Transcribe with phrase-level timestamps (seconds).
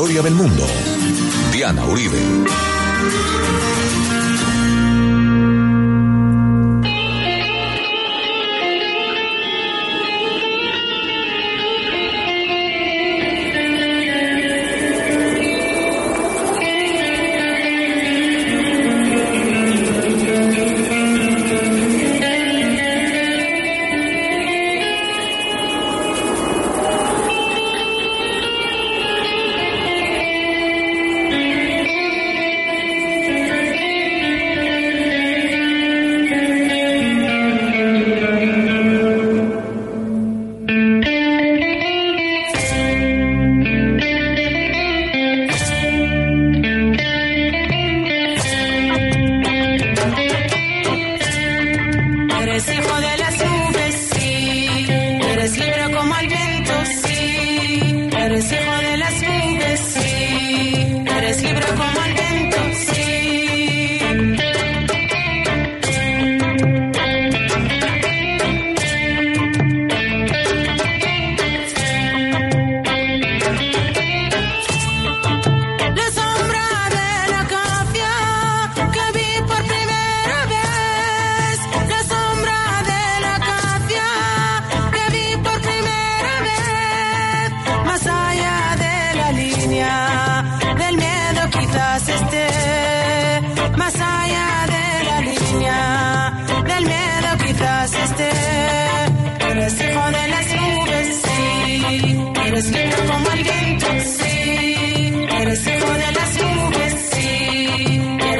[0.00, 0.66] historia del mundo.
[1.52, 2.16] Diana Uribe.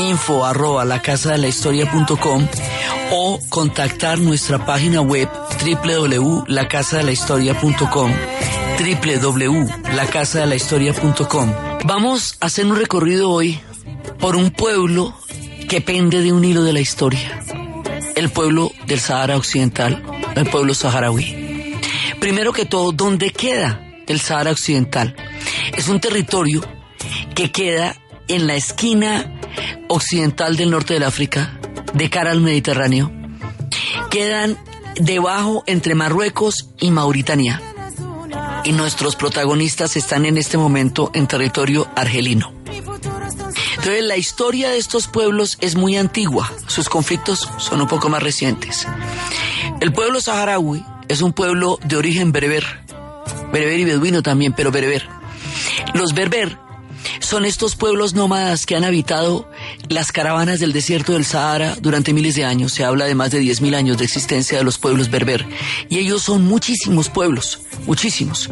[0.00, 1.90] info arroba la casa de la historia
[3.12, 5.28] o contactar nuestra página web
[5.64, 8.12] www.lacasadelahistoria.com
[8.80, 11.52] www.lacasadelahistoria.com
[11.84, 13.60] Vamos a hacer un recorrido hoy
[14.18, 15.14] por un pueblo
[15.68, 17.42] que pende de un hilo de la historia,
[18.16, 20.02] el pueblo del Sahara Occidental,
[20.34, 21.76] el pueblo saharaui.
[22.20, 25.16] Primero que todo, ¿dónde queda el Sahara Occidental?
[25.76, 26.60] Es un territorio
[27.34, 27.96] que queda
[28.28, 29.39] en la esquina
[29.90, 31.58] occidental del norte del África,
[31.94, 33.10] de cara al Mediterráneo.
[34.10, 34.56] Quedan
[34.94, 37.60] debajo entre Marruecos y Mauritania.
[38.64, 42.52] Y nuestros protagonistas están en este momento en territorio argelino.
[43.76, 48.22] Entonces la historia de estos pueblos es muy antigua, sus conflictos son un poco más
[48.22, 48.86] recientes.
[49.80, 52.64] El pueblo saharaui es un pueblo de origen bereber,
[53.52, 55.08] bereber y beduino también, pero bereber.
[55.94, 56.58] Los berber
[57.18, 59.50] son estos pueblos nómadas que han habitado
[59.88, 62.72] las caravanas del desierto del Sahara durante miles de años.
[62.72, 65.46] Se habla de más de 10.000 años de existencia de los pueblos berber.
[65.88, 68.50] Y ellos son muchísimos pueblos, muchísimos.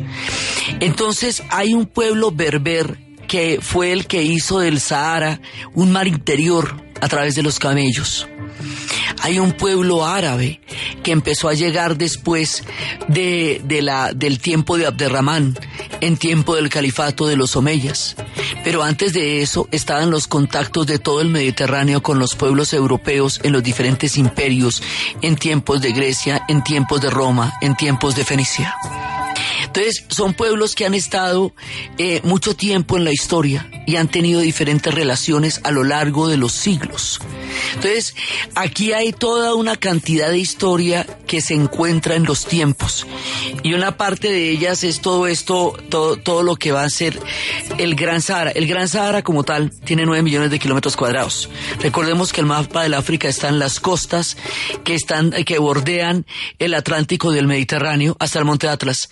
[0.80, 5.40] Entonces hay un pueblo berber que fue el que hizo del Sahara
[5.74, 8.26] un mar interior a través de los camellos.
[9.22, 10.60] Hay un pueblo árabe
[11.02, 12.64] que empezó a llegar después
[13.08, 15.58] de, la, del tiempo de Abderramán,
[16.00, 18.16] en tiempo del califato de los Omeyas.
[18.64, 23.40] Pero antes de eso estaban los contactos de todo el Mediterráneo con los pueblos europeos
[23.42, 24.82] en los diferentes imperios,
[25.22, 28.74] en tiempos de Grecia, en tiempos de Roma, en tiempos de Fenicia.
[29.68, 31.52] Entonces, son pueblos que han estado
[31.98, 36.36] eh, mucho tiempo en la historia y han tenido diferentes relaciones a lo largo de
[36.36, 37.20] los siglos.
[37.74, 38.14] Entonces,
[38.54, 43.06] aquí hay toda una cantidad de historia que se encuentra en los tiempos.
[43.62, 47.18] Y una parte de ellas es todo esto, todo, todo lo que va a ser
[47.78, 48.50] el Gran Sahara.
[48.50, 51.48] El Gran Sahara como tal tiene 9 millones de kilómetros cuadrados.
[51.80, 54.36] Recordemos que el mapa del África está en las costas
[54.84, 56.26] que están, que bordean
[56.58, 59.10] el Atlántico del Mediterráneo hasta el Monte Atlas.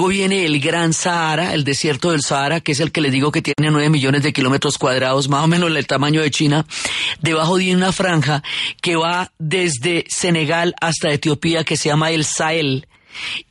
[0.00, 3.42] Viene el Gran Sahara, el desierto del Sahara, que es el que les digo que
[3.42, 6.66] tiene 9 millones de kilómetros cuadrados, más o menos el tamaño de China.
[7.20, 8.42] Debajo viene una franja
[8.80, 12.86] que va desde Senegal hasta Etiopía, que se llama el Sahel.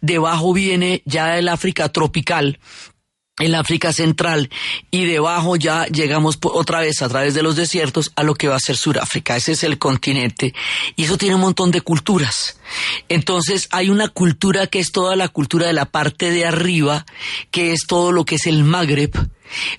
[0.02, 2.60] Debajo viene ya el África tropical,
[3.42, 4.50] el África Central
[4.90, 8.56] y debajo ya llegamos otra vez a través de los desiertos a lo que va
[8.56, 9.36] a ser Suráfrica.
[9.36, 10.54] Ese es el continente
[10.96, 12.60] y eso tiene un montón de culturas.
[13.10, 17.06] Entonces hay una cultura que es toda la cultura de la parte de arriba,
[17.52, 19.12] que es todo lo que es el Magreb.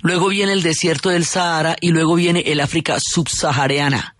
[0.03, 4.15] Luego viene el desierto del Sahara y luego viene el África subsahariana.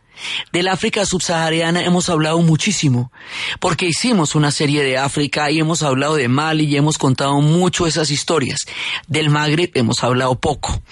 [0.53, 3.13] Del África subsahariana hemos hablado muchísimo,
[3.61, 7.87] porque hicimos una serie de África y hemos hablado de Mali y hemos contado mucho
[7.87, 8.61] esas historias.
[9.07, 10.83] Del Magreb hemos hablado poco.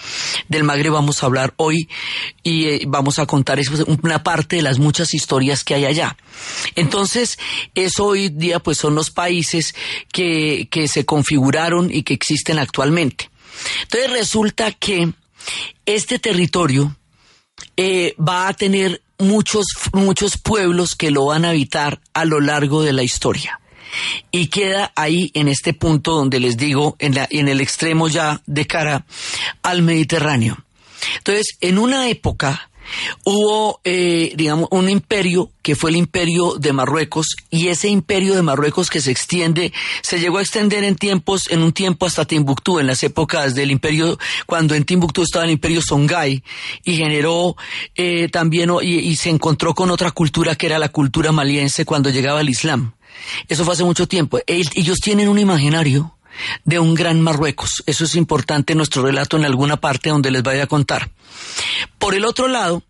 [0.49, 1.88] Del Magreb vamos a hablar hoy
[2.43, 3.61] y eh, vamos a contar
[4.03, 6.17] una parte de las muchas historias que hay allá.
[6.75, 7.38] Entonces,
[7.75, 9.75] eso hoy día pues son los países
[10.12, 13.31] que, que se configuraron y que existen actualmente.
[13.82, 15.12] Entonces resulta que
[15.87, 16.97] este territorio
[17.77, 22.82] eh, va a tener muchos, muchos pueblos que lo van a habitar a lo largo
[22.82, 23.61] de la historia.
[24.31, 28.40] Y queda ahí en este punto donde les digo, en, la, en el extremo ya
[28.46, 29.05] de cara
[29.62, 30.64] al Mediterráneo.
[31.19, 32.69] Entonces, en una época
[33.25, 38.43] Hubo, eh, digamos, un imperio que fue el imperio de Marruecos y ese imperio de
[38.43, 39.73] Marruecos que se extiende,
[40.03, 43.71] se llegó a extender en tiempos, en un tiempo hasta Timbuktu, en las épocas del
[43.71, 46.43] imperio, cuando en Timbuktu estaba el imperio Songhai
[46.85, 47.57] y generó
[47.95, 52.11] eh, también, y, y se encontró con otra cultura que era la cultura maliense cuando
[52.11, 52.93] llegaba el Islam.
[53.49, 54.39] Eso fue hace mucho tiempo.
[54.47, 56.17] Ellos tienen un imaginario
[56.65, 57.83] de un gran Marruecos.
[57.87, 61.11] Eso es importante en nuestro relato en alguna parte donde les vaya a contar.
[61.99, 62.82] Por el otro lado,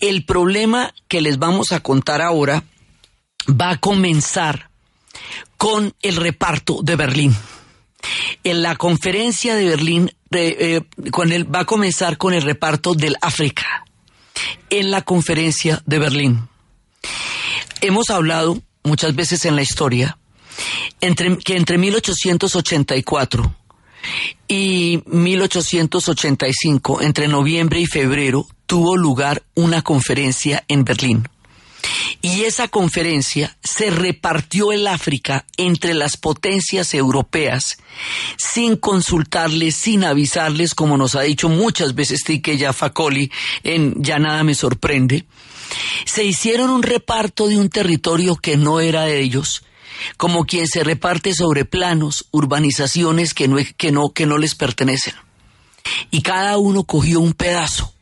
[0.00, 2.64] el problema que les vamos a contar ahora
[3.48, 4.70] va a comenzar
[5.56, 7.36] con el reparto de Berlín.
[8.44, 13.84] En la conferencia de Berlín eh, con va a comenzar con el reparto del África.
[14.70, 16.48] En la conferencia de Berlín.
[17.80, 20.18] Hemos hablado muchas veces en la historia
[21.00, 23.54] entre, que entre 1884
[24.46, 31.28] y 1885, entre noviembre y febrero, tuvo lugar una conferencia en Berlín.
[32.20, 37.78] Y esa conferencia se repartió el África entre las potencias europeas
[38.36, 43.30] sin consultarles, sin avisarles, como nos ha dicho muchas veces Tike Facoli
[43.62, 45.26] en Ya nada me sorprende.
[46.04, 49.62] Se hicieron un reparto de un territorio que no era de ellos
[50.16, 55.14] como quien se reparte sobre planos, urbanizaciones que no, que no, que no les pertenecen.
[56.10, 57.92] Y cada uno cogió un pedazo.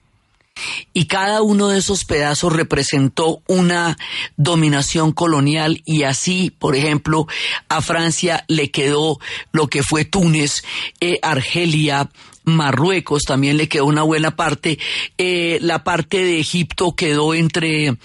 [0.95, 3.99] Y cada uno de esos pedazos representó una
[4.39, 7.27] dominación colonial y así, por ejemplo,
[7.69, 9.19] a Francia le quedó
[9.53, 10.65] lo que fue Túnez,
[11.01, 12.09] eh, Argelia,
[12.47, 14.79] Marruecos también le quedó una buena parte.
[15.19, 17.97] Eh, la parte de Egipto quedó entre,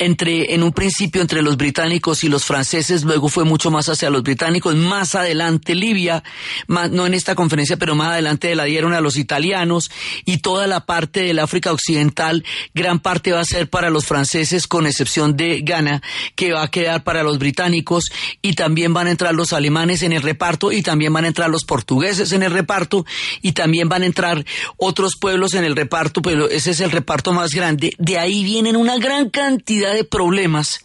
[0.00, 4.10] entre, en un principio entre los británicos y los franceses, luego fue mucho más hacia
[4.10, 4.74] los británicos.
[4.74, 6.24] Más adelante Libia,
[6.66, 9.90] no en esta conferencia, pero más adelante la dieron a los italianos
[10.24, 12.44] y toda la parte del África Occidental,
[12.74, 16.02] gran parte va a ser para los franceses, con excepción de Ghana,
[16.34, 18.10] que va a quedar para los británicos
[18.42, 21.48] y también van a entrar los alemanes en el reparto y también van a entrar
[21.48, 23.06] los portugueses en el reparto
[23.40, 24.44] y también van a entrar
[24.76, 27.94] otros pueblos en el reparto, pero ese es el reparto más grande.
[27.98, 30.80] De ahí vienen una gran cantidad de problemas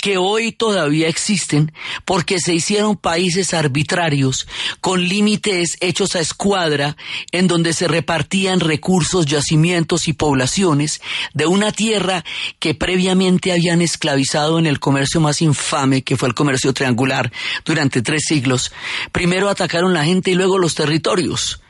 [0.00, 1.72] que hoy todavía existen
[2.04, 4.46] porque se hicieron países arbitrarios
[4.80, 6.96] con límites hechos a escuadra
[7.32, 11.00] en donde se repartían recursos, yacimientos y poblaciones
[11.34, 12.24] de una tierra
[12.58, 17.32] que previamente habían esclavizado en el comercio más infame que fue el comercio triangular
[17.64, 18.72] durante tres siglos.
[19.12, 21.60] Primero atacaron la gente y luego los territorios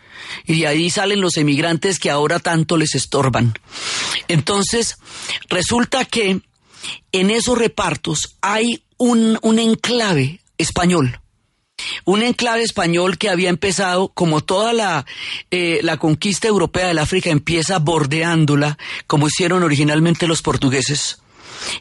[0.46, 3.54] y de ahí salen los emigrantes que ahora tanto les estorban.
[4.28, 4.96] Entonces,
[5.48, 6.40] resulta que
[7.12, 11.20] en esos repartos hay un, enclave español.
[12.04, 15.06] Un enclave español que había empezado, como toda la,
[15.50, 21.19] eh, la conquista europea del África, empieza bordeándola, como hicieron originalmente los portugueses.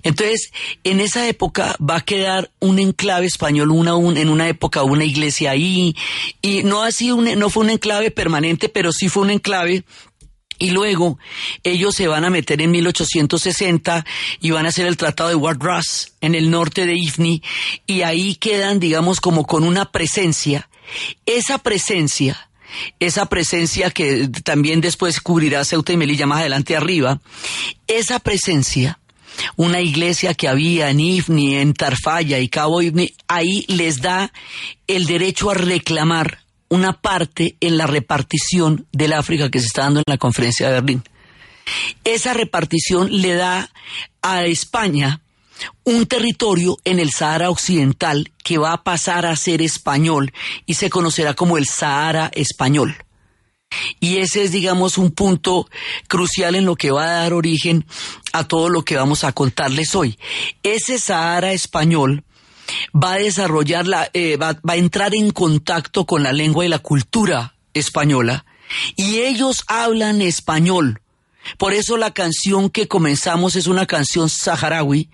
[0.03, 0.51] Entonces,
[0.83, 5.51] en esa época va a quedar un enclave español, una, en una época una iglesia
[5.51, 5.95] ahí,
[6.41, 9.83] y no, ha sido no fue un enclave permanente, pero sí fue un enclave
[10.59, 11.17] y luego
[11.63, 14.05] ellos se van a meter en 1860
[14.41, 17.41] y van a hacer el Tratado de Wardross en el norte de Ifni
[17.87, 20.69] y ahí quedan, digamos, como con una presencia.
[21.25, 22.49] Esa presencia,
[22.99, 27.21] esa presencia que también después cubrirá Ceuta y Melilla más adelante arriba,
[27.87, 28.98] esa presencia
[29.55, 34.31] una iglesia que había en Ifni, en Tarfaya y Cabo Ifni, ahí les da
[34.87, 39.99] el derecho a reclamar una parte en la repartición del África que se está dando
[39.99, 41.03] en la conferencia de Berlín.
[42.03, 43.69] Esa repartición le da
[44.21, 45.21] a España
[45.83, 50.31] un territorio en el Sahara Occidental que va a pasar a ser español
[50.65, 52.95] y se conocerá como el Sahara español.
[53.99, 55.69] Y ese es, digamos, un punto
[56.07, 57.85] crucial en lo que va a dar origen
[58.33, 60.17] a todo lo que vamos a contarles hoy.
[60.63, 62.23] Ese Sahara español
[62.95, 66.69] va a desarrollar la, eh, va, va a entrar en contacto con la lengua y
[66.69, 68.45] la cultura española
[68.95, 71.01] y ellos hablan español.
[71.57, 75.09] Por eso la canción que comenzamos es una canción saharaui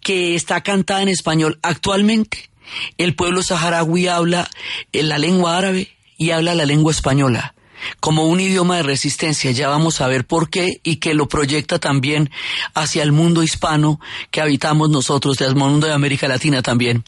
[0.00, 1.58] que está cantada en español.
[1.62, 2.50] Actualmente
[2.98, 4.48] el pueblo saharaui habla
[4.92, 7.54] la lengua árabe y habla la lengua española
[8.00, 9.50] como un idioma de resistencia.
[9.50, 12.30] Ya vamos a ver por qué y que lo proyecta también
[12.74, 17.04] hacia el mundo hispano que habitamos nosotros, el mundo de América Latina también.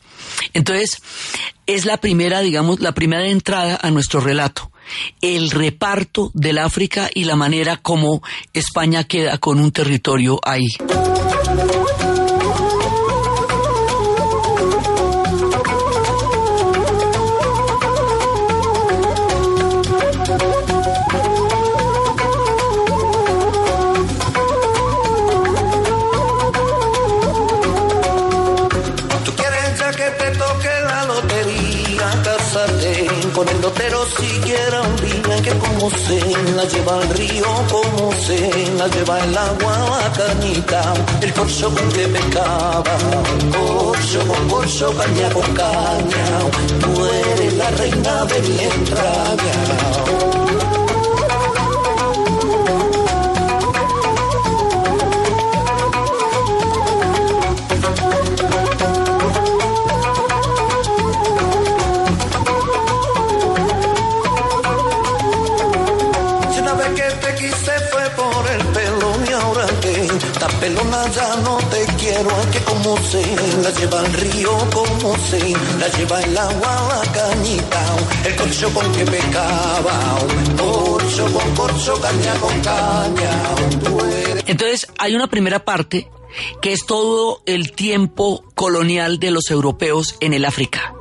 [0.55, 1.03] Entonces,
[1.67, 4.71] es la primera, digamos, la primera entrada a nuestro relato.
[5.21, 10.67] El reparto del África y la manera como España queda con un territorio ahí.
[35.83, 36.21] Como se
[36.55, 38.39] la lleva al río, como se
[38.79, 42.85] la lleva el agua la cañita, el corcho con que pescaba,
[43.51, 46.25] corcho con corcho, caña con caña,
[46.83, 50.42] tú eres la reina de mi entraña.
[73.63, 75.41] La lleva río, como se
[75.79, 76.49] la lleva la
[78.25, 78.37] el
[78.73, 80.19] con que pecaba.
[84.47, 86.09] Entonces hay una primera parte
[86.61, 90.95] que es todo el tiempo colonial de los europeos en el África.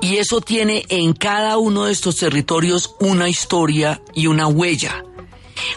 [0.00, 5.04] Y eso tiene en cada uno de estos territorios una historia y una huella.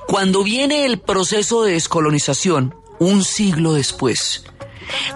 [0.08, 4.44] Cuando viene el proceso de descolonización, un siglo después,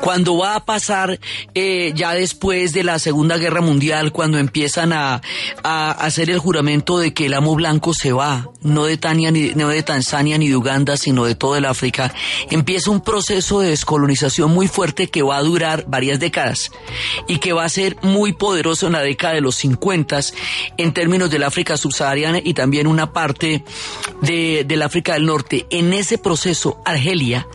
[0.02, 1.20] cuando va a pasar
[1.54, 5.22] eh, ya después de la Segunda Guerra Mundial, cuando empiezan a,
[5.64, 9.70] hacer el juramento de que el amo blanco se va, no de, Tania, ni, no
[9.70, 12.14] de Tanzania ni de Uganda, sino de todo el África,
[12.50, 16.72] empieza un proceso de descolonización muy fuerte que va a durar varias décadas
[17.28, 20.02] y que va a ser muy poderoso en la década de los 50
[20.78, 23.64] en términos del África subsahariana y también una parte
[24.22, 25.68] de, del África del Norte.
[25.70, 27.48] En ese proceso, Argelia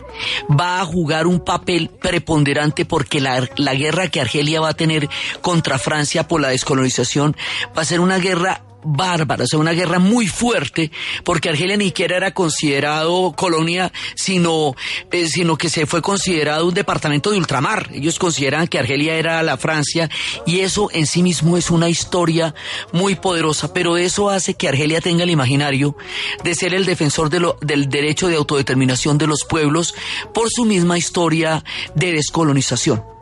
[0.49, 5.09] va a jugar un papel preponderante porque la, la guerra que Argelia va a tener
[5.41, 7.35] contra Francia por la descolonización
[7.77, 10.91] va a ser una guerra bárbara, o sea, una guerra muy fuerte,
[11.23, 14.75] porque Argelia ni siquiera era considerado colonia, sino,
[15.11, 17.89] eh, sino que se fue considerado un departamento de ultramar.
[17.93, 20.09] Ellos consideran que Argelia era la Francia,
[20.45, 22.55] y eso en sí mismo es una historia
[22.91, 25.97] muy poderosa, pero eso hace que Argelia tenga el imaginario
[26.43, 29.93] de ser el defensor de lo, del derecho de autodeterminación de los pueblos
[30.33, 31.63] por su misma historia
[31.95, 33.16] de descolonización.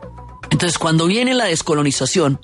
[0.50, 2.40] Entonces, cuando viene la descolonización,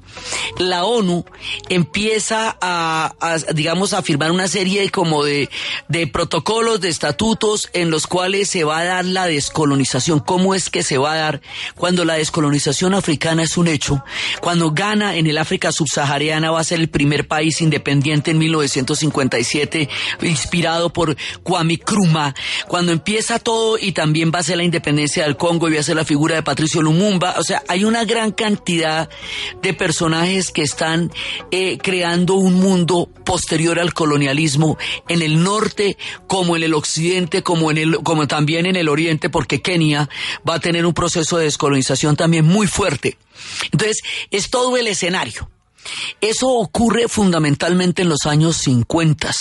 [0.58, 1.24] la ONU
[1.68, 3.14] empieza a,
[3.54, 5.48] digamos, a firmar una serie como de,
[5.88, 10.20] de, protocolos, de estatutos en los cuales se va a dar la descolonización.
[10.20, 11.40] ¿Cómo es que se va a dar
[11.74, 14.04] cuando la descolonización africana es un hecho?
[14.40, 19.88] Cuando Ghana en el África subsahariana va a ser el primer país independiente en 1957,
[20.22, 22.34] inspirado por Kwame Nkrumah.
[22.68, 25.84] Cuando empieza todo y también va a ser la independencia del Congo y va a
[25.84, 27.36] ser la figura de Patricio Lumumba.
[27.38, 29.10] O sea, hay una gran cantidad
[29.60, 31.12] de personajes que están
[31.50, 37.70] eh, creando un mundo posterior al colonialismo en el norte como en el occidente como
[37.70, 40.08] en el como también en el oriente porque Kenia
[40.48, 43.18] va a tener un proceso de descolonización también muy fuerte.
[43.70, 43.98] Entonces,
[44.30, 45.50] es todo el escenario.
[46.22, 49.32] Eso ocurre fundamentalmente en los años 50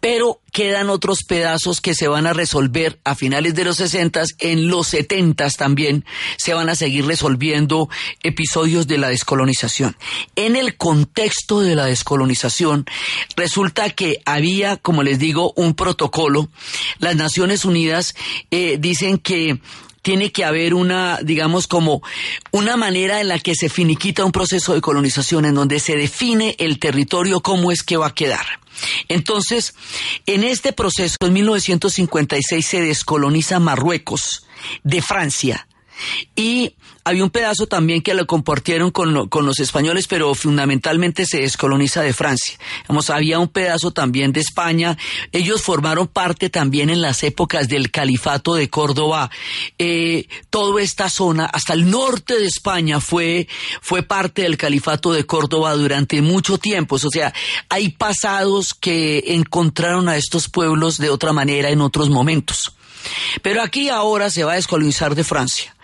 [0.00, 4.68] pero quedan otros pedazos que se van a resolver a finales de los 60, en
[4.68, 6.04] los 70 también
[6.36, 7.88] se van a seguir resolviendo
[8.22, 9.96] episodios de la descolonización.
[10.36, 12.86] En el contexto de la descolonización,
[13.36, 16.48] resulta que había, como les digo, un protocolo.
[16.98, 18.14] Las Naciones Unidas
[18.50, 19.60] eh, dicen que
[20.02, 22.02] tiene que haber una, digamos, como
[22.50, 26.56] una manera en la que se finiquita un proceso de colonización en donde se define
[26.58, 28.46] el territorio cómo es que va a quedar.
[29.08, 29.74] Entonces,
[30.26, 34.46] en este proceso, en 1956 se descoloniza Marruecos
[34.82, 35.68] de Francia
[36.36, 36.74] y
[37.08, 42.02] había un pedazo también que lo compartieron con, con, los españoles, pero fundamentalmente se descoloniza
[42.02, 42.58] de Francia.
[43.08, 44.98] Había un pedazo también de España.
[45.32, 49.30] Ellos formaron parte también en las épocas del califato de Córdoba.
[49.78, 53.48] Eh, toda esta zona, hasta el norte de España, fue,
[53.80, 56.96] fue parte del califato de Córdoba durante mucho tiempo.
[56.96, 57.32] O sea,
[57.70, 62.74] hay pasados que encontraron a estos pueblos de otra manera en otros momentos.
[63.42, 65.74] Pero aquí ahora se va a descolonizar de Francia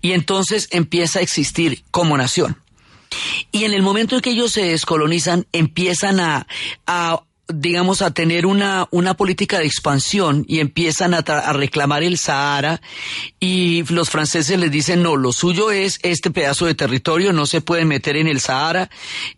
[0.00, 2.56] y entonces empieza a existir como nación.
[3.50, 6.46] Y en el momento en que ellos se descolonizan, empiezan a,
[7.48, 12.80] digamos, a tener una, una política de expansión y empiezan a, a, reclamar el Sahara
[13.38, 17.60] y los franceses les dicen, no, lo suyo es este pedazo de territorio, no se
[17.60, 18.88] pueden meter en el Sahara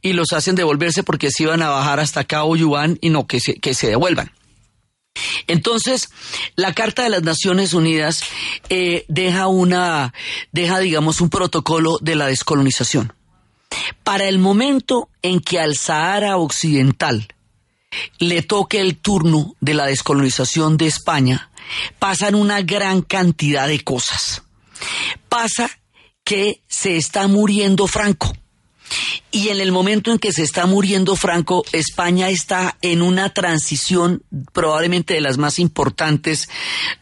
[0.00, 3.40] y los hacen devolverse porque se iban a bajar hasta Cabo Yuan y no, que
[3.40, 4.30] que se devuelvan.
[5.46, 6.10] Entonces,
[6.56, 8.22] la Carta de las Naciones Unidas
[8.68, 10.12] eh, deja una,
[10.52, 13.12] deja, digamos, un protocolo de la descolonización.
[14.02, 17.28] Para el momento en que al Sahara Occidental
[18.18, 21.50] le toque el turno de la descolonización de España,
[21.98, 24.42] pasan una gran cantidad de cosas.
[25.28, 25.70] Pasa
[26.24, 28.32] que se está muriendo Franco.
[29.30, 34.22] Y en el momento en que se está muriendo Franco, España está en una transición
[34.52, 36.48] probablemente de las más importantes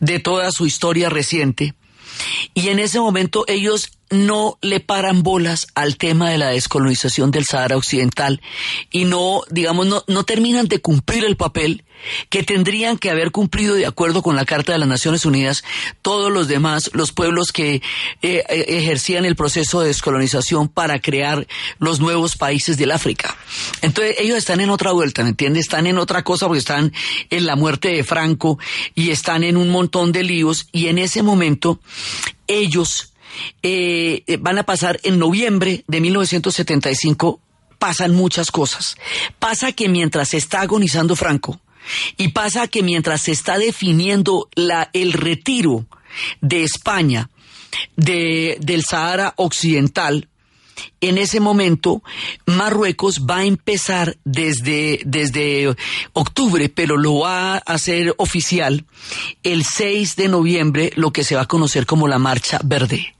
[0.00, 1.74] de toda su historia reciente.
[2.54, 7.46] Y en ese momento ellos no le paran bolas al tema de la descolonización del
[7.46, 8.42] Sahara Occidental
[8.90, 11.84] y no, digamos, no, no terminan de cumplir el papel
[12.28, 15.64] que tendrían que haber cumplido de acuerdo con la Carta de las Naciones Unidas
[16.02, 17.82] todos los demás, los pueblos que eh,
[18.22, 21.46] eh, ejercían el proceso de descolonización para crear
[21.78, 23.36] los nuevos países del África.
[23.82, 25.62] Entonces ellos están en otra vuelta, ¿me entiendes?
[25.62, 26.92] Están en otra cosa porque están
[27.30, 28.58] en la muerte de Franco
[28.94, 31.80] y están en un montón de líos y en ese momento
[32.46, 33.12] ellos
[33.62, 37.40] eh, van a pasar en noviembre de 1975,
[37.78, 38.96] pasan muchas cosas.
[39.38, 41.60] Pasa que mientras está agonizando Franco,
[42.16, 45.86] y pasa que mientras se está definiendo la, el retiro
[46.40, 47.30] de España
[47.96, 50.28] de, del Sahara Occidental,
[51.00, 52.02] en ese momento
[52.46, 55.74] Marruecos va a empezar desde, desde
[56.12, 58.84] octubre, pero lo va a hacer oficial
[59.42, 63.14] el 6 de noviembre, lo que se va a conocer como la Marcha Verde.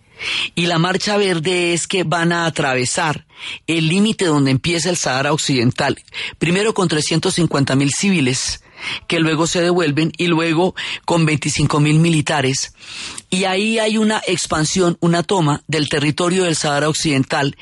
[0.55, 3.27] Y la marcha verde es que van a atravesar
[3.67, 6.01] el límite donde empieza el Sahara Occidental,
[6.39, 8.63] primero con 350 mil civiles,
[9.07, 12.75] que luego se devuelven, y luego con 25 mil militares.
[13.31, 17.57] Y ahí hay una expansión, una toma del territorio del Sahara Occidental.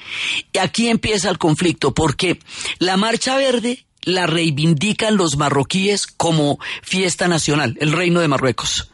[0.53, 2.41] Y aquí empieza el conflicto, porque
[2.79, 8.91] la Marcha Verde la reivindican los marroquíes como fiesta nacional, el Reino de Marruecos.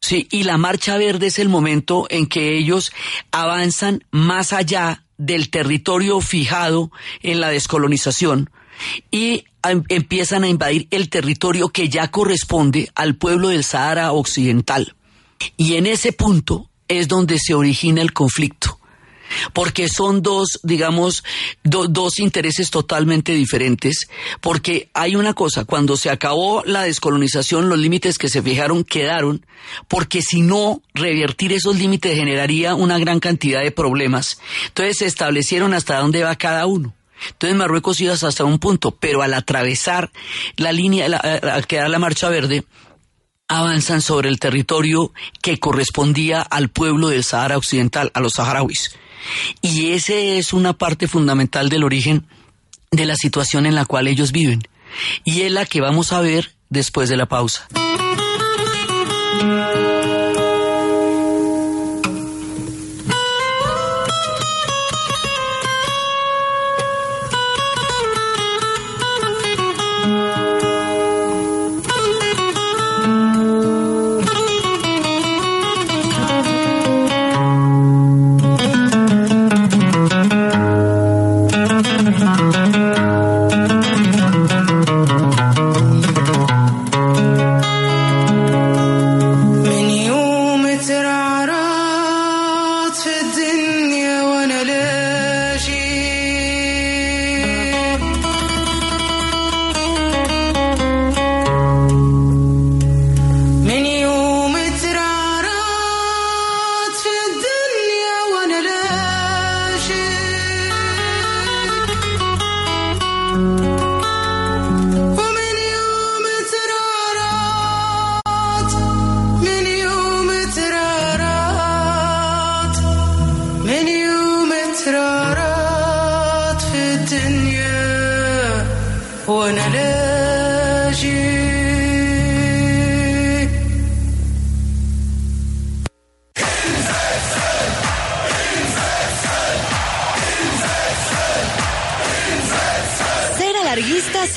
[0.00, 2.92] Sí, y la Marcha Verde es el momento en que ellos
[3.30, 6.90] avanzan más allá del territorio fijado
[7.22, 8.50] en la descolonización
[9.10, 9.44] y
[9.88, 14.96] empiezan a invadir el territorio que ya corresponde al pueblo del Sahara Occidental.
[15.58, 18.79] Y en ese punto es donde se origina el conflicto
[19.52, 21.24] porque son dos, digamos,
[21.62, 24.08] dos intereses totalmente diferentes,
[24.40, 29.46] porque hay una cosa, cuando se acabó la descolonización, los límites que se fijaron quedaron,
[29.88, 34.40] porque si no, revertir esos límites generaría una gran cantidad de problemas.
[34.68, 36.94] Entonces se establecieron hasta dónde va cada uno.
[37.28, 40.10] Entonces Marruecos iba hasta un punto, pero al atravesar
[40.56, 42.64] la línea, al quedar la marcha verde,
[43.48, 45.12] avanzan sobre el territorio
[45.42, 48.96] que correspondía al pueblo del Sahara Occidental, a los saharauis.
[49.60, 52.26] Y ese es una parte fundamental del origen
[52.90, 54.62] de la situación en la cual ellos viven.
[55.24, 57.68] Y es la que vamos a ver después de la pausa.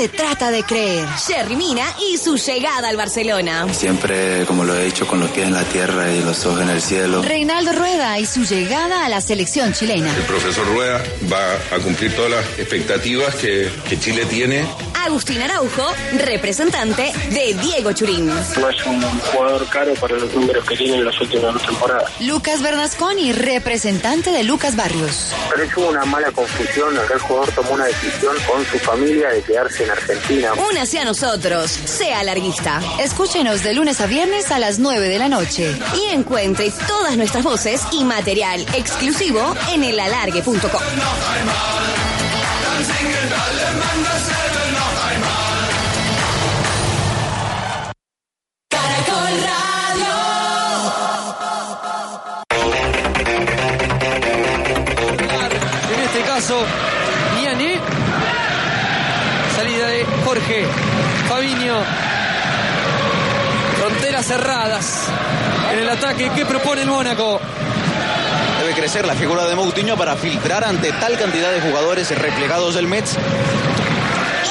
[0.04, 1.08] Se trata de creer.
[1.28, 3.74] Jerry Mina y su llegada al Barcelona.
[3.74, 6.72] Siempre, como lo he dicho, con los pies en la tierra y los ojos en
[6.72, 7.22] el cielo.
[7.22, 10.14] Reinaldo Rueda y su llegada a la selección chilena.
[10.14, 14.66] El profesor Rueda va a cumplir todas las expectativas que, que Chile tiene.
[15.06, 15.86] Agustín Araujo,
[16.18, 18.28] representante de Diego Churín.
[18.28, 22.10] No es un jugador caro para los números que tiene en las últimas temporadas.
[22.22, 25.34] Lucas Bernasconi, representante de Lucas Barrios.
[25.50, 29.42] Pero hubo una mala confusión, acá el jugador tomó una decisión con su familia de
[29.42, 30.54] quedarse en Argentina.
[30.70, 32.82] Únase a nosotros, sea larguista.
[33.00, 37.44] Escúchenos de lunes a viernes a las 9 de la noche y encuentre todas nuestras
[37.44, 40.82] voces y material exclusivo en elalargue.com.
[64.24, 65.10] Cerradas
[65.74, 66.32] en el ataque.
[66.34, 67.42] ¿Qué propone el Mónaco?
[68.62, 72.88] Debe crecer la figura de Moutinho para filtrar ante tal cantidad de jugadores replegados del
[72.88, 73.18] Mets.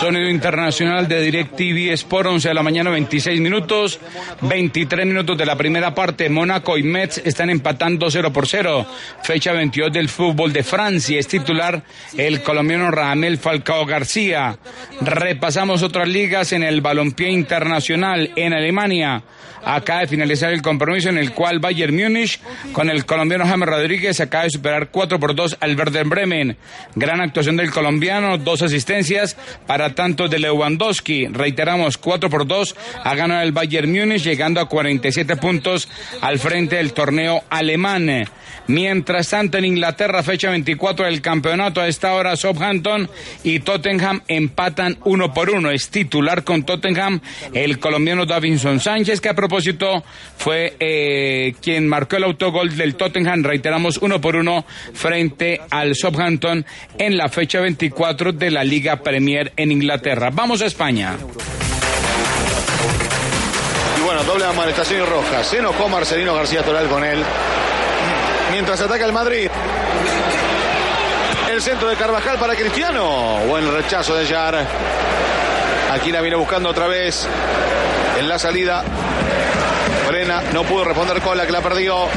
[0.02, 4.00] Sonido internacional de DirecTV Sport, 11 de la mañana, 26 minutos.
[4.40, 6.28] 23 minutos de la primera parte.
[6.28, 8.84] Mónaco y Metz están empatando 0 por 0.
[9.22, 11.20] Fecha 22 del fútbol de Francia.
[11.20, 11.84] Es titular
[12.18, 14.58] el colombiano Ramel Falcao García.
[15.02, 19.22] Repasamos otras ligas en el balompié internacional en Alemania.
[19.64, 22.40] Acaba de finalizar el compromiso en el cual Bayern Múnich
[22.72, 26.56] con el colombiano James Rodríguez acaba de superar 4 por 2 al Werder Bremen.
[26.96, 29.36] Gran actuación del colombiano, dos asistencias
[29.66, 31.26] para tanto de Lewandowski.
[31.26, 32.74] Reiteramos, 4 por 2
[33.05, 35.88] ha ganado el Bayern Múnich llegando a 47 puntos
[36.20, 38.26] al frente del torneo alemán.
[38.68, 43.11] Mientras tanto, en Inglaterra, fecha 24 del campeonato, a esta hora Southampton
[43.42, 45.70] y Tottenham empatan uno por uno.
[45.70, 47.20] Es titular con Tottenham
[47.52, 50.05] el colombiano Davinson Sánchez, que a propósito
[50.37, 53.42] fue eh, quien marcó el autogol del Tottenham.
[53.42, 56.64] Reiteramos uno por uno frente al Southampton
[56.98, 60.30] en la fecha 24 de la Liga Premier en Inglaterra.
[60.32, 61.16] Vamos a España.
[63.98, 65.42] Y bueno, doble amonestación y roja.
[65.42, 67.22] Se enojó Marcelino García Toral con él.
[68.52, 69.48] Mientras ataca el Madrid.
[71.50, 73.38] El centro de Carvajal para Cristiano.
[73.48, 74.66] Buen rechazo de Yar.
[75.92, 77.26] Aquí la viene buscando otra vez.
[78.18, 78.85] En la salida.
[80.06, 80.42] Frena.
[80.52, 82.08] No pudo responder Cola que la perdió.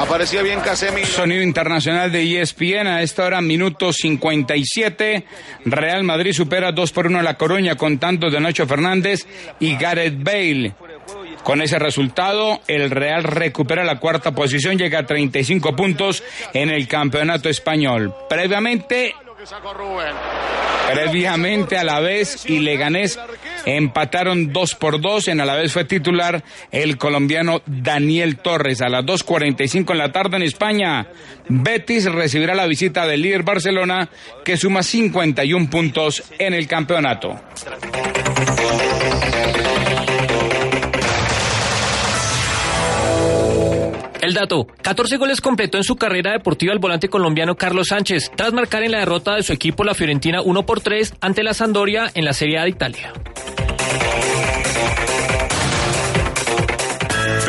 [0.00, 1.06] Aparecía bien Casemiro.
[1.06, 5.26] Sonido internacional de ESPN a esta hora, minuto 57.
[5.66, 9.26] Real Madrid supera 2 por 1 a La Coruña con tantos de Nacho Fernández
[9.58, 10.72] y Gareth Bale.
[11.42, 16.22] Con ese resultado, el Real recupera la cuarta posición, llega a 35 puntos
[16.54, 18.14] en el campeonato español.
[18.26, 19.14] Previamente,
[20.90, 23.18] previamente a la vez y Leganés
[23.66, 25.28] empataron 2 por 2.
[25.28, 28.82] En Alavés fue titular el colombiano Daniel Torres.
[28.82, 31.06] A las 2.45 en la tarde en España,
[31.48, 34.08] Betis recibirá la visita del líder Barcelona
[34.44, 37.40] que suma 51 puntos en el campeonato.
[44.30, 48.52] El dato, 14 goles completó en su carrera deportiva el volante colombiano Carlos Sánchez, tras
[48.52, 52.08] marcar en la derrota de su equipo la Fiorentina 1 por 3 ante la Sampdoria
[52.14, 53.12] en la Serie A de Italia.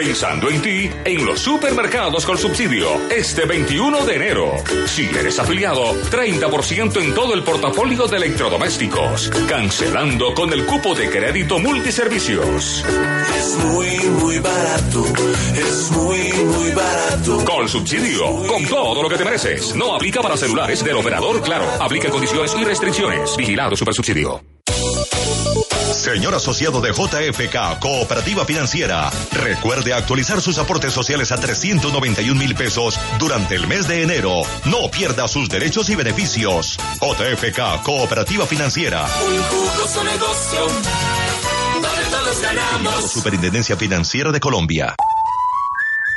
[0.03, 4.51] Pensando en ti, en los supermercados con subsidio, este 21 de enero.
[4.87, 11.07] Si eres afiliado, 30% en todo el portafolio de electrodomésticos, cancelando con el cupo de
[11.07, 12.83] crédito multiservicios.
[13.37, 15.05] Es muy, muy barato.
[15.53, 17.45] Es muy, muy barato.
[17.45, 19.75] Con subsidio, con todo lo que te mereces.
[19.75, 21.65] No aplica para celulares del operador Claro.
[21.79, 23.37] Aplica condiciones y restricciones.
[23.37, 24.41] Vigilado Supersubsidio.
[25.93, 32.99] Señor asociado de JFK, Cooperativa Financiera, recuerde actualizar sus aportes sociales a 391 mil pesos
[33.19, 34.41] durante el mes de enero.
[34.65, 36.77] No pierda sus derechos y beneficios.
[37.01, 39.05] JFK, Cooperativa Financiera.
[39.05, 40.67] Un jugoso negocio.
[41.73, 43.11] Donde todos ganamos.
[43.11, 44.95] Superintendencia Financiera de Colombia.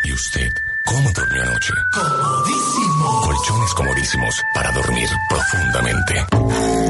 [0.04, 0.52] ¿Y usted
[0.84, 1.72] cómo durmió anoche?
[1.92, 3.20] Comodísimo.
[3.22, 6.26] Colchones comodísimos para dormir profundamente.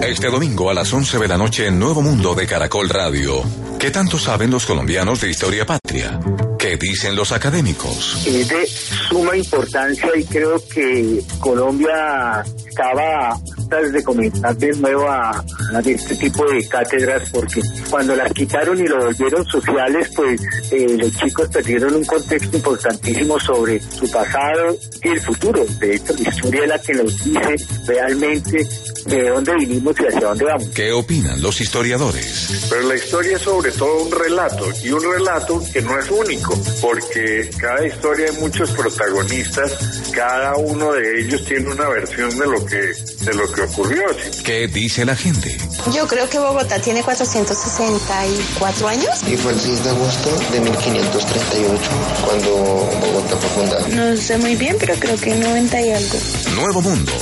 [0.06, 3.42] Este domingo a las 11 de la noche en Nuevo Mundo de Caracol Radio.
[3.78, 6.18] ¿Qué tanto saben los colombianos de historia patria?
[6.58, 8.26] ¿Qué dicen los académicos?
[8.26, 15.30] Es de suma importancia y creo que Colombia estaba tratas de comenzar de nuevo a,
[15.30, 20.96] a este tipo de cátedras porque cuando las quitaron y lo volvieron sociales, pues eh,
[20.98, 25.64] los chicos perdieron un contexto importantísimo sobre su pasado y el futuro.
[25.78, 28.68] De hecho, la historia es la que nos dice realmente
[29.06, 30.68] de dónde vinimos y hacia dónde vamos.
[30.74, 32.66] ¿Qué opinan los historiadores?
[32.70, 36.58] Pero la historia es sobre todo un relato y un relato que no es único,
[36.80, 42.64] porque cada historia hay muchos protagonistas, cada uno de ellos tiene una versión de lo
[42.64, 42.94] que
[43.24, 44.04] de lo que ocurrió.
[44.44, 45.56] ¿Qué dice la gente?
[45.94, 49.22] Yo creo que Bogotá tiene 464 años.
[49.26, 51.90] Y fue el 6 de agosto de 1538
[52.24, 53.73] cuando Bogotá fue fundada.
[53.94, 56.18] No sé muy bien, pero creo que 90 y algo.
[56.54, 57.12] Nuevo Mundo.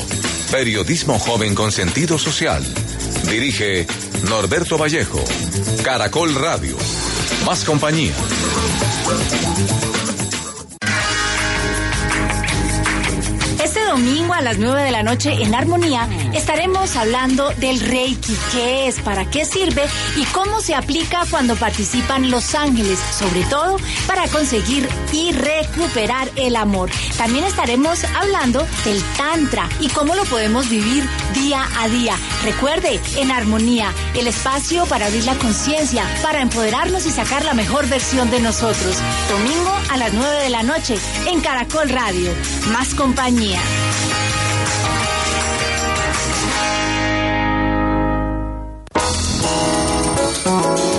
[0.51, 2.63] Periodismo joven con sentido social.
[3.31, 3.87] Dirige
[4.29, 5.23] Norberto Vallejo.
[5.83, 6.77] Caracol Radio.
[7.47, 8.13] Más compañía.
[13.63, 18.87] Este domingo a las 9 de la noche en Armonía estaremos hablando del Reiki, qué
[18.87, 19.85] es, para qué sirve
[20.17, 26.57] y cómo se aplica cuando participan los ángeles, sobre todo para conseguir y recuperar el
[26.57, 26.91] amor.
[27.17, 32.17] También estaremos hablando del Tantra y cómo lo podemos vivir día a día.
[32.45, 37.89] Recuerde, en Armonía, el espacio para abrir la conciencia, para empoderarnos y sacar la mejor
[37.89, 38.97] versión de nosotros.
[39.29, 42.31] Domingo a las 9 de la noche en Caracol Radio.
[42.73, 43.61] Más compañía.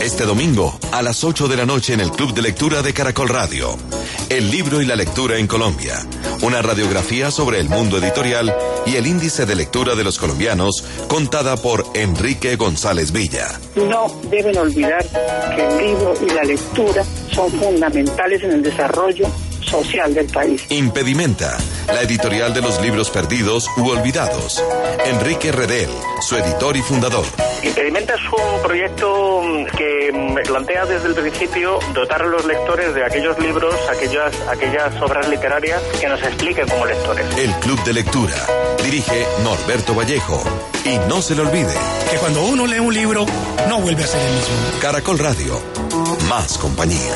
[0.01, 3.29] Este domingo, a las 8 de la noche en el Club de Lectura de Caracol
[3.29, 3.77] Radio.
[4.29, 5.95] El libro y la lectura en Colombia.
[6.41, 8.53] Una radiografía sobre el mundo editorial
[8.85, 13.47] y el índice de lectura de los colombianos, contada por Enrique González Villa.
[13.75, 15.05] No deben olvidar
[15.55, 19.27] que el libro y la lectura son fundamentales en el desarrollo
[19.63, 20.65] social del país.
[20.69, 24.63] Impedimenta, la editorial de los libros perdidos u olvidados.
[25.05, 25.89] Enrique Redel,
[26.21, 27.25] su editor y fundador.
[27.63, 32.93] Impedimenta es un proyecto mm, que mm, plantea desde el principio dotar a los lectores
[32.93, 37.25] de aquellos libros, aquellas, aquellas obras literarias que nos expliquen como lectores.
[37.37, 38.35] El Club de Lectura.
[38.83, 40.43] Dirige Norberto Vallejo.
[40.85, 41.73] Y no se le olvide.
[42.11, 43.25] Que cuando uno lee un libro,
[43.69, 44.55] no vuelve a ser el mismo.
[44.81, 45.61] Caracol Radio.
[46.27, 47.15] Más compañía.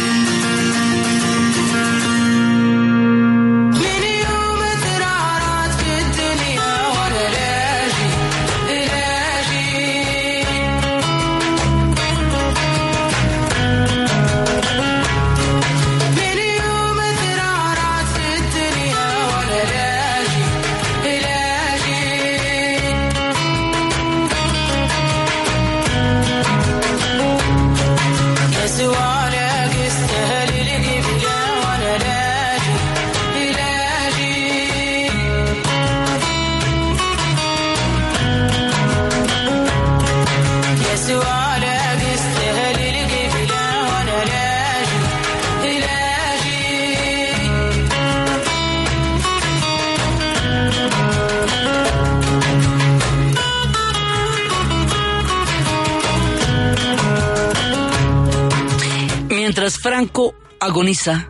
[60.01, 61.27] Franco agoniza,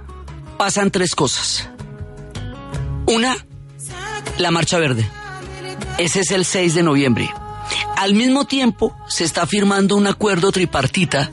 [0.58, 1.68] pasan tres cosas.
[3.06, 3.36] Una,
[4.38, 5.06] la Marcha Verde.
[5.98, 7.30] Ese es el 6 de noviembre.
[7.98, 11.30] Al mismo tiempo, se está firmando un acuerdo tripartita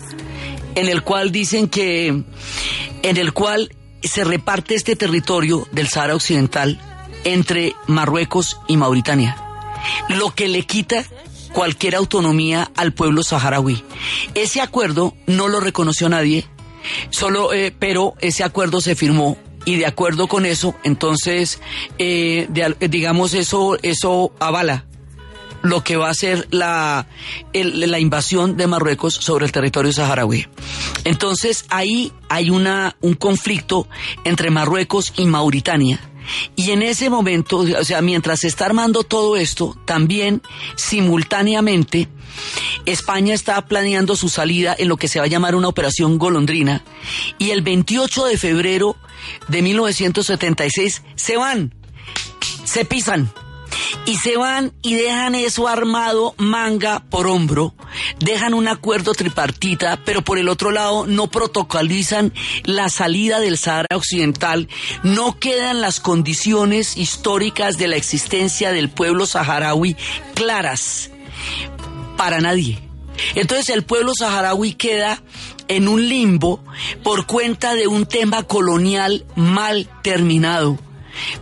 [0.74, 3.72] en el cual dicen que, en el cual
[4.03, 6.81] se reparte este territorio del Sahara Occidental
[7.22, 9.37] entre Marruecos y Mauritania,
[10.09, 11.05] lo que le quita
[11.53, 13.85] cualquier autonomía al pueblo saharaui.
[14.35, 16.44] Ese acuerdo no lo reconoció nadie,
[17.11, 21.61] solo, eh, pero ese acuerdo se firmó y de acuerdo con eso, entonces,
[21.98, 24.85] eh, de- digamos eso, eso avala
[25.62, 27.07] lo que va a ser la,
[27.53, 30.46] la invasión de Marruecos sobre el territorio saharaui.
[31.05, 33.88] Entonces ahí hay una, un conflicto
[34.24, 36.01] entre Marruecos y Mauritania.
[36.57, 40.43] Y en ese momento, o sea, mientras se está armando todo esto, también
[40.77, 42.09] simultáneamente
[42.87, 46.85] España está planeando su salida en lo que se va a llamar una operación golondrina.
[47.38, 48.97] Y el 28 de febrero
[49.49, 51.75] de 1976 se van,
[52.64, 53.31] se pisan
[54.07, 57.75] y se van y dejan eso armado manga por hombro,
[58.19, 62.33] dejan un acuerdo tripartita, pero por el otro lado no protocolizan
[62.65, 64.69] la salida del Sahara Occidental,
[65.03, 69.97] no quedan las condiciones históricas de la existencia del pueblo saharaui
[70.35, 71.11] claras.
[72.17, 72.81] para nadie.
[73.37, 75.23] Entonces el pueblo saharaui queda
[75.69, 76.65] en un limbo
[77.05, 80.79] por cuenta de un tema colonial mal terminado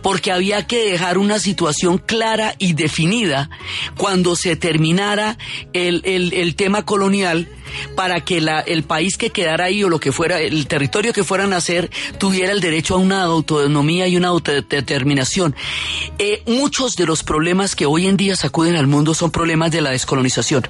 [0.01, 3.49] porque había que dejar una situación clara y definida
[3.97, 5.37] cuando se terminara
[5.73, 7.47] el, el, tema colonial
[7.95, 11.23] para que la, el país que quedara ahí o lo que fuera, el territorio que
[11.23, 15.55] fueran a hacer, tuviera el derecho a una autonomía y una autodeterminación.
[16.17, 19.81] Eh, muchos de los problemas que hoy en día sacuden al mundo son problemas de
[19.81, 20.63] la descolonización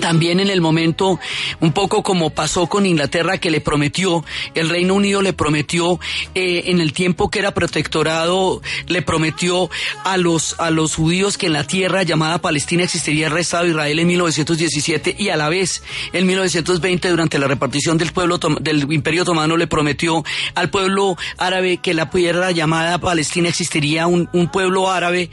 [0.00, 1.18] también en el momento,
[1.60, 6.00] un poco como pasó con Inglaterra, que le prometió, el Reino Unido le prometió,
[6.34, 9.70] eh, en el tiempo que era protectorado, le prometió
[10.04, 13.70] a los, a los judíos que en la tierra llamada Palestina existiría el Estado de
[13.70, 18.92] Israel en 1917 y a la vez, en 1920, durante la repartición del pueblo del
[18.92, 24.48] Imperio Otomano, le prometió al pueblo árabe que la tierra llamada Palestina existiría un, un
[24.50, 25.30] pueblo árabe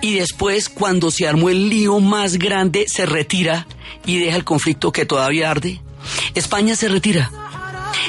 [0.00, 3.66] y después, cuando se armó el lío más grande, se retira
[4.06, 5.80] y deja el conflicto que todavía arde.
[6.34, 7.30] España se retira.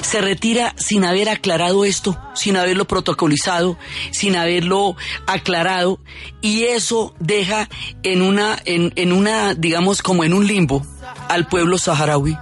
[0.02, 3.78] Se retira sin haber aclarado esto, sin haberlo protocolizado,
[4.12, 4.96] sin haberlo
[5.28, 6.00] aclarado,
[6.42, 7.70] y eso deja
[8.04, 10.86] en una, en, una, digamos, como en un limbo
[11.30, 12.38] al pueblo saharaui.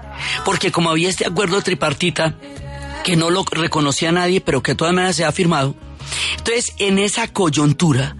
[0.46, 2.36] Porque como había este acuerdo tripartita,
[3.04, 5.76] que no lo reconocía nadie, pero que de todas maneras se ha firmado,
[6.38, 8.16] entonces, en esa coyuntura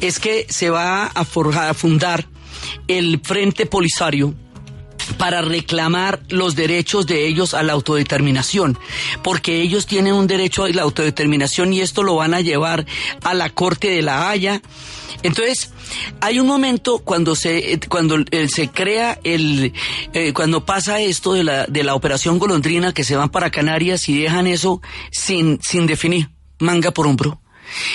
[0.00, 2.26] es que se va a, forjar, a fundar
[2.88, 4.34] el Frente Polisario,
[5.18, 8.78] para reclamar los derechos de ellos a la autodeterminación,
[9.22, 12.86] porque ellos tienen un derecho a la autodeterminación y esto lo van a llevar
[13.22, 14.62] a la Corte de la Haya.
[15.22, 15.70] Entonces,
[16.20, 18.16] hay un momento cuando se cuando
[18.48, 19.72] se crea el
[20.12, 24.08] eh, cuando pasa esto de la de la operación golondrina que se van para Canarias
[24.08, 27.41] y dejan eso sin sin definir manga por hombro.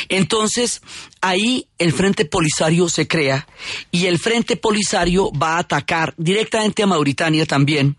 [0.09, 0.81] Entonces,
[1.21, 3.47] ahí el Frente Polisario se crea
[3.91, 7.97] y el Frente Polisario va a atacar directamente a Mauritania también.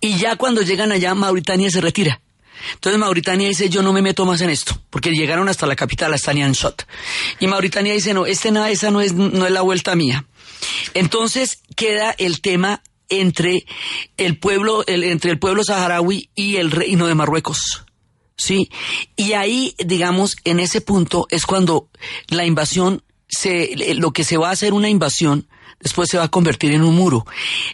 [0.00, 2.20] Y ya cuando llegan allá, Mauritania se retira.
[2.74, 6.14] Entonces Mauritania dice, yo no me meto más en esto, porque llegaron hasta la capital,
[6.14, 6.86] hasta Shot.
[7.40, 10.26] Y Mauritania dice, no, este nada, esa no es, no es la vuelta mía.
[10.94, 13.66] Entonces queda el tema entre
[14.16, 17.83] el pueblo, entre el pueblo saharaui y el reino de Marruecos.
[18.36, 18.70] ¿Sí?
[19.16, 21.88] Y ahí, digamos, en ese punto es cuando
[22.28, 25.48] la invasión, se, lo que se va a hacer una invasión,
[25.80, 27.26] después se va a convertir en un muro.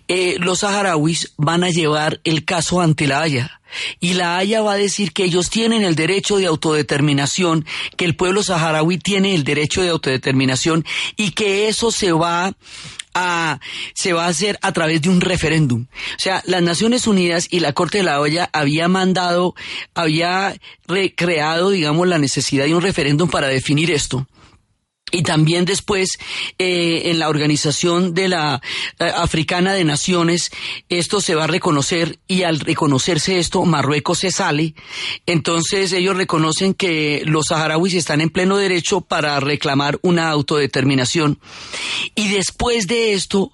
[0.09, 3.61] Eh, los saharauis van a llevar el caso ante la Haya.
[4.01, 7.65] Y la Haya va a decir que ellos tienen el derecho de autodeterminación,
[7.97, 10.85] que el pueblo saharaui tiene el derecho de autodeterminación
[11.17, 12.53] y que eso se va
[13.95, 15.87] se va a hacer a través de un referéndum.
[15.91, 19.55] O sea, las Naciones Unidas y la Corte de la Olla había mandado,
[19.95, 20.55] había
[20.87, 24.27] recreado, digamos, la necesidad de un referéndum para definir esto.
[25.11, 26.19] Y también después
[26.59, 28.61] eh, en la Organización de la
[28.99, 30.51] eh, Africana de Naciones
[30.89, 34.75] esto se va a reconocer y al reconocerse esto Marruecos se sale.
[35.27, 41.39] Entonces ellos reconocen que los saharauis están en pleno derecho para reclamar una autodeterminación.
[42.15, 43.53] Y después de esto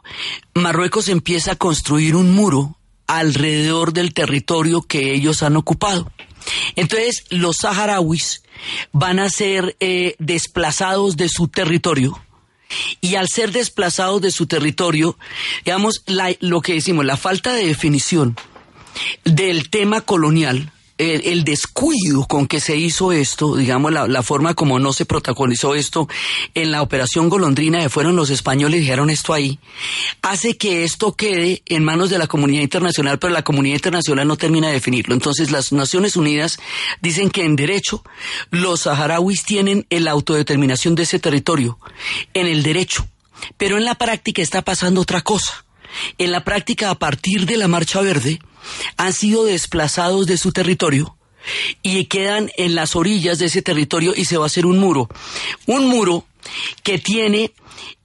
[0.55, 6.11] Marruecos empieza a construir un muro alrededor del territorio que ellos han ocupado.
[6.77, 8.43] Entonces los saharauis
[8.93, 12.21] van a ser eh, desplazados de su territorio.
[13.01, 15.17] Y al ser desplazados de su territorio,
[15.65, 16.03] digamos,
[16.41, 18.37] lo que decimos, la falta de definición
[19.25, 24.93] del tema colonial el, descuido con que se hizo esto, digamos, la, forma como no
[24.93, 26.09] se protagonizó esto
[26.55, 29.59] en la operación Golondrina, que fueron los españoles y dijeron esto ahí,
[30.23, 34.37] hace que esto quede en manos de la comunidad internacional, pero la comunidad internacional no
[34.37, 35.15] termina de definirlo.
[35.15, 36.59] Entonces, las Naciones Unidas
[37.03, 38.03] dicen que en derecho
[38.51, 41.79] los saharauis tienen la autodeterminación de ese territorio,
[42.33, 43.07] en el derecho,
[43.57, 45.65] pero en la práctica está pasando otra cosa.
[46.19, 48.41] En la práctica, a partir de la Marcha Verde,
[48.97, 51.17] han sido desplazados de su territorio
[51.83, 55.09] y quedan en las orillas de ese territorio y se va a hacer un muro.
[55.67, 56.27] Un muro
[56.83, 57.53] que tiene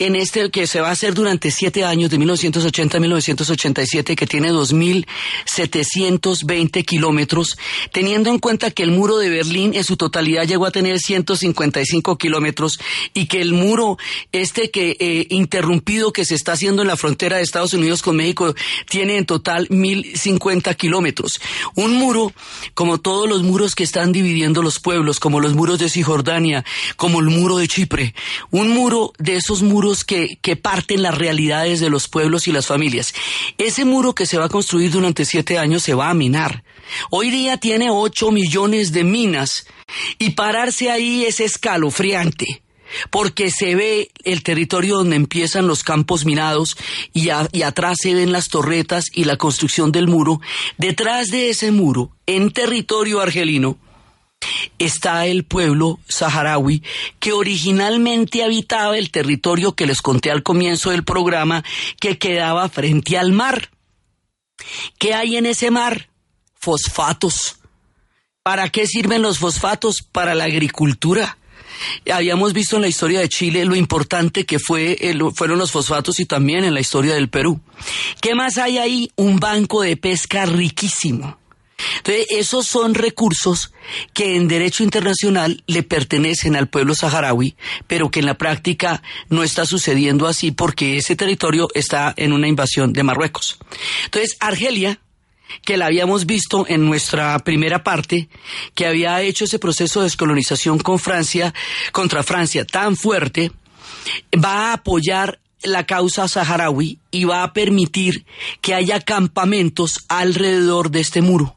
[0.01, 4.25] en este que se va a hacer durante siete años, de 1980 a 1987, que
[4.25, 7.55] tiene 2.720 kilómetros,
[7.91, 12.17] teniendo en cuenta que el muro de Berlín en su totalidad llegó a tener 155
[12.17, 12.79] kilómetros
[13.13, 13.99] y que el muro
[14.31, 18.15] este que eh, interrumpido que se está haciendo en la frontera de Estados Unidos con
[18.15, 18.55] México
[18.89, 21.39] tiene en total 1.050 kilómetros.
[21.75, 22.33] Un muro,
[22.73, 26.65] como todos los muros que están dividiendo los pueblos, como los muros de Cisjordania,
[26.95, 28.15] como el muro de Chipre,
[28.49, 33.13] un muro de esos muros que, parten las realidades de los pueblos y las familias.
[33.57, 36.63] Ese muro que se va a construir durante siete años se va a minar.
[37.09, 39.65] Hoy día tiene ocho millones de minas
[40.19, 42.61] y pararse ahí es escalofriante
[43.09, 46.77] porque se ve el territorio donde empiezan los campos minados
[47.13, 50.41] y, atrás se ven las torretas y la construcción del muro.
[50.77, 53.77] Detrás de ese muro, en territorio argelino,
[54.79, 56.83] está el pueblo saharaui
[57.19, 61.63] que originalmente habitaba el territorio que les conté al comienzo del programa
[61.99, 63.69] que quedaba frente al mar.
[64.99, 66.09] ¿Qué hay en ese mar?
[66.55, 67.57] Fosfatos.
[68.43, 69.97] ¿Para qué sirven los fosfatos?
[70.11, 71.37] Para la agricultura.
[72.11, 74.97] Habíamos visto en la historia de Chile lo importante que fue,
[75.35, 77.59] fueron los fosfatos y también en la historia del Perú.
[78.21, 79.11] ¿Qué más hay ahí?
[79.15, 81.40] Un banco de pesca riquísimo.
[81.97, 83.73] Entonces, esos son recursos
[84.13, 87.55] que en derecho internacional le pertenecen al pueblo saharaui,
[87.87, 92.47] pero que en la práctica no está sucediendo así porque ese territorio está en una
[92.47, 93.57] invasión de Marruecos.
[94.05, 94.99] Entonces, Argelia,
[95.63, 98.29] que la habíamos visto en nuestra primera parte,
[98.73, 101.53] que había hecho ese proceso de descolonización con Francia,
[101.91, 103.51] contra Francia tan fuerte,
[104.33, 108.25] va a apoyar la causa saharaui y va a permitir
[108.61, 111.55] que haya campamentos alrededor de este muro,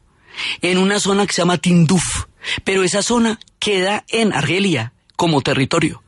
[0.61, 2.25] en una zona que se llama Tinduf,
[2.63, 6.03] pero esa zona queda en Argelia como territorio.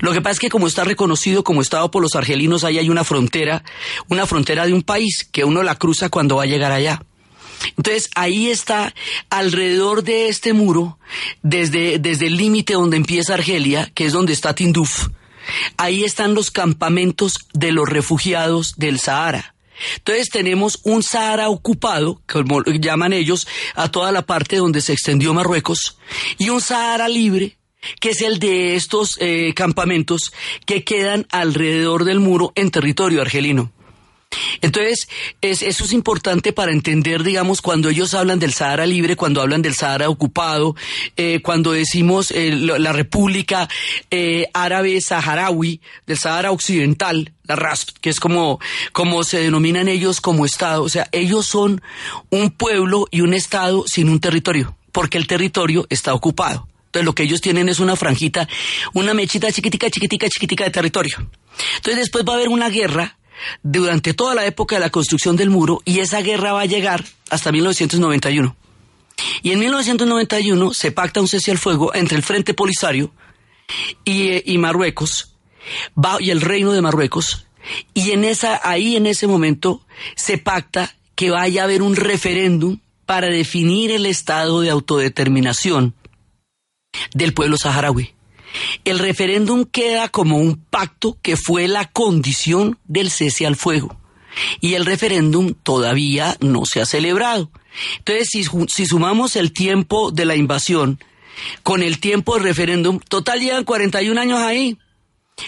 [0.00, 2.88] Lo que pasa es que como está reconocido como Estado por los argelinos, ahí hay
[2.88, 3.64] una frontera,
[4.08, 7.02] una frontera de un país que uno la cruza cuando va a llegar allá.
[7.76, 8.94] Entonces ahí está,
[9.30, 10.98] alrededor de este muro,
[11.42, 15.08] desde, desde el límite donde empieza Argelia, que es donde está Tinduf,
[15.76, 19.53] ahí están los campamentos de los refugiados del Sahara.
[19.96, 25.34] Entonces tenemos un Sahara ocupado, como llaman ellos, a toda la parte donde se extendió
[25.34, 25.98] Marruecos,
[26.38, 27.56] y un Sahara libre,
[28.00, 30.32] que es el de estos eh, campamentos
[30.66, 33.72] que quedan alrededor del muro en territorio argelino.
[34.60, 35.08] Entonces,
[35.40, 39.74] eso es importante para entender, digamos, cuando ellos hablan del Sahara libre, cuando hablan del
[39.74, 40.74] Sahara ocupado,
[41.16, 43.68] eh, cuando decimos eh, la República
[44.10, 48.58] eh, Árabe Saharaui, del Sahara Occidental, la RASP, que es como,
[48.92, 50.82] como se denominan ellos como Estado.
[50.82, 51.82] O sea, ellos son
[52.30, 56.68] un pueblo y un Estado sin un territorio, porque el territorio está ocupado.
[56.86, 58.48] Entonces, lo que ellos tienen es una franjita,
[58.92, 61.28] una mechita chiquitica, chiquitica, chiquitica de territorio.
[61.76, 63.18] Entonces, después va a haber una guerra
[63.62, 67.04] durante toda la época de la construcción del muro y esa guerra va a llegar
[67.30, 68.56] hasta 1991.
[69.42, 73.12] Y en 1991 se pacta un cese al fuego entre el Frente Polisario
[74.04, 75.34] y, Marruecos
[76.20, 77.46] y el Reino de Marruecos.
[77.94, 79.82] Y en esa, ahí en ese momento
[80.16, 85.94] se pacta que vaya a haber un referéndum para definir el estado de autodeterminación
[87.14, 88.14] del pueblo saharaui.
[88.84, 93.96] El referéndum queda como un pacto que fue la condición del cese al fuego.
[94.60, 97.50] Y el referéndum todavía no se ha celebrado.
[97.98, 98.28] Entonces,
[98.68, 100.98] si, sumamos el tiempo de la invasión
[101.62, 104.78] con el tiempo del referéndum, total llegan 41 años ahí.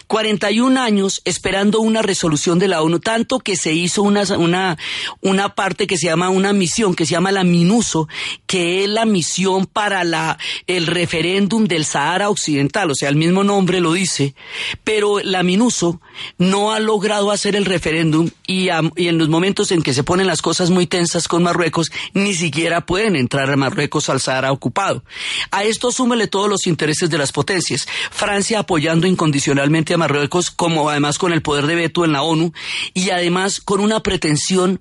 [0.07, 4.77] 41 años esperando una resolución de la ONU, tanto que se hizo una, una,
[5.21, 8.09] una parte que se llama una misión, que se llama la MINUSO,
[8.47, 13.45] que es la misión para la, el referéndum del Sahara Occidental, o sea, el mismo
[13.45, 14.35] nombre lo dice,
[14.83, 16.01] pero la MINUSO
[16.39, 20.27] no ha logrado hacer el referéndum y, y en los momentos en que se ponen
[20.27, 25.05] las cosas muy tensas con Marruecos, ni siquiera pueden entrar a Marruecos al Sahara ocupado.
[25.51, 27.87] A esto súmele todos los intereses de las potencias.
[28.11, 32.53] Francia apoyando incondicionalmente a Marruecos, como además con el poder de veto en la ONU
[32.95, 34.81] y además con una pretensión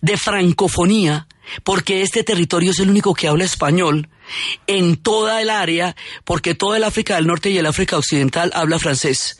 [0.00, 1.28] de francofonía,
[1.62, 4.08] porque este territorio es el único que habla español
[4.66, 8.78] en toda el área, porque toda el África del Norte y el África Occidental habla
[8.78, 9.38] francés.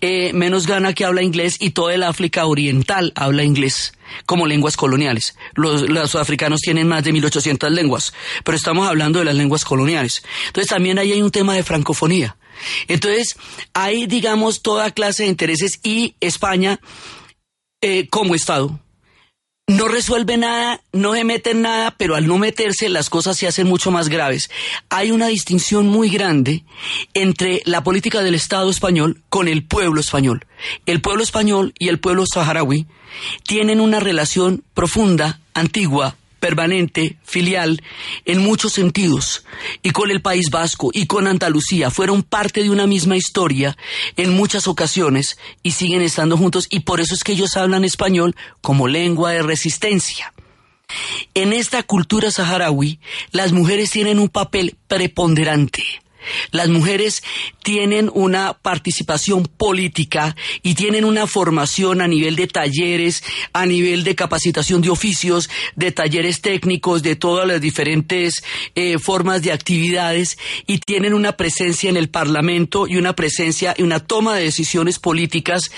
[0.00, 3.92] Eh, menos Ghana que habla inglés y toda el África Oriental habla inglés
[4.24, 5.36] como lenguas coloniales.
[5.54, 8.14] Los, los sudafricanos tienen más de 1800 lenguas,
[8.44, 10.22] pero estamos hablando de las lenguas coloniales.
[10.46, 12.37] Entonces también ahí hay un tema de francofonía.
[12.88, 13.36] Entonces,
[13.72, 16.80] hay, digamos, toda clase de intereses y España,
[17.80, 18.80] eh, como Estado,
[19.68, 23.46] no resuelve nada, no se mete en nada, pero al no meterse las cosas se
[23.46, 24.50] hacen mucho más graves.
[24.88, 26.64] Hay una distinción muy grande
[27.12, 30.46] entre la política del Estado español con el pueblo español.
[30.86, 32.86] El pueblo español y el pueblo saharaui
[33.46, 37.82] tienen una relación profunda, antigua, permanente, filial,
[38.24, 39.44] en muchos sentidos,
[39.82, 43.76] y con el País Vasco y con Andalucía fueron parte de una misma historia
[44.16, 48.36] en muchas ocasiones y siguen estando juntos y por eso es que ellos hablan español
[48.60, 50.32] como lengua de resistencia.
[51.34, 52.98] En esta cultura saharaui,
[53.30, 55.84] las mujeres tienen un papel preponderante
[56.50, 57.22] las mujeres
[57.62, 63.22] tienen una participación política y tienen una formación a nivel de talleres,
[63.52, 68.42] a nivel de capacitación de oficios, de talleres técnicos, de todas las diferentes
[68.74, 73.82] eh, formas de actividades y tienen una presencia en el Parlamento y una presencia y
[73.82, 75.70] una toma de decisiones políticas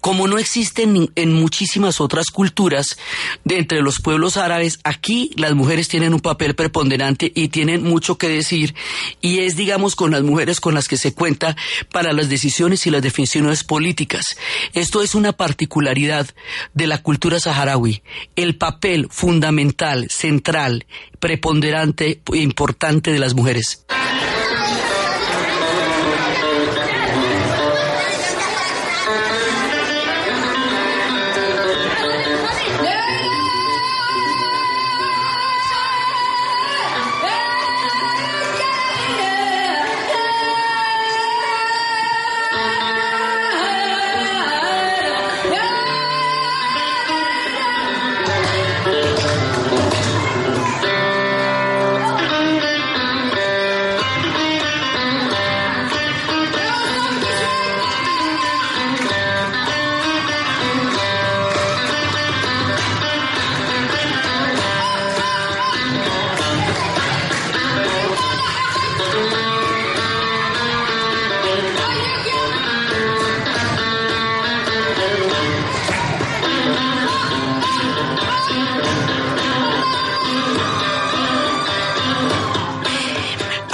[0.00, 2.98] como no existen en muchísimas otras culturas
[3.44, 4.78] de entre los pueblos árabes.
[4.84, 8.74] Aquí las mujeres tienen un papel preponderante y tienen mucho que decir
[9.20, 11.56] y es, digamos, con las mujeres con las que se cuenta
[11.90, 14.36] para las decisiones y las definiciones políticas.
[14.72, 16.28] Esto es una particularidad
[16.74, 18.02] de la cultura saharaui.
[18.36, 20.86] El papel fundamental, central,
[21.18, 23.84] preponderante e importante de las mujeres.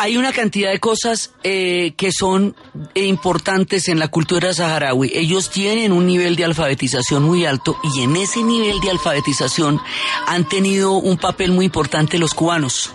[0.03, 2.57] Hay una cantidad de cosas eh, que son
[2.95, 5.13] importantes en la cultura saharaui.
[5.15, 9.81] Ellos tienen un nivel de alfabetización muy alto y en ese nivel de alfabetización
[10.27, 12.91] han tenido un papel muy importante los cubanos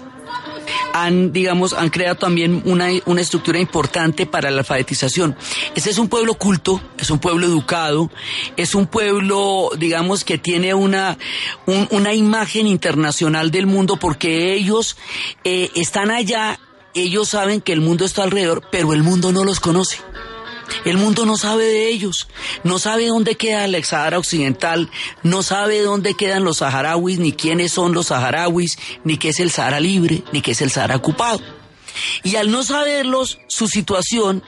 [0.94, 5.38] han, digamos, han creado también una, una, estructura importante para la alfabetización.
[5.76, 8.12] Ese es un pueblo culto, es un pueblo educado,
[8.58, 11.18] es un pueblo, digamos, que tiene una,
[11.66, 14.98] una imagen internacional del mundo porque ellos
[15.46, 16.60] eh, están allá
[17.02, 19.98] ellos saben que el mundo está alrededor, pero el mundo no los conoce.
[20.86, 22.28] El mundo no sabe de ellos,
[22.64, 24.90] no sabe dónde queda el Sahara Occidental,
[25.24, 29.50] no sabe dónde quedan los saharauis, ni quiénes son los saharauis, ni qué es el
[29.50, 31.42] Sahara libre, ni qué es el Sahara ocupado.
[32.24, 34.44] Y al no saberlos, su situación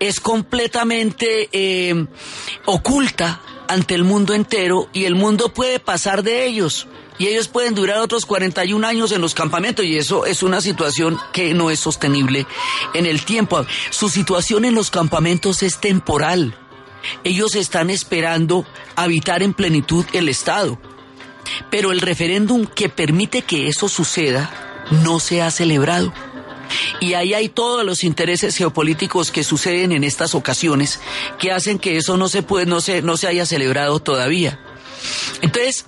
[0.00, 2.06] es completamente eh,
[2.66, 3.40] oculta
[3.72, 6.86] ante el mundo entero y el mundo puede pasar de ellos
[7.18, 11.18] y ellos pueden durar otros 41 años en los campamentos y eso es una situación
[11.32, 12.46] que no es sostenible
[12.94, 13.64] en el tiempo.
[13.90, 16.54] Su situación en los campamentos es temporal.
[17.24, 18.64] Ellos están esperando
[18.96, 20.78] habitar en plenitud el Estado.
[21.70, 24.50] Pero el referéndum que permite que eso suceda
[24.90, 26.12] no se ha celebrado.
[27.00, 31.00] Y ahí hay todos los intereses geopolíticos que suceden en estas ocasiones
[31.38, 34.58] que hacen que eso no se puede, no se, no se haya celebrado todavía.
[35.40, 35.86] Entonces,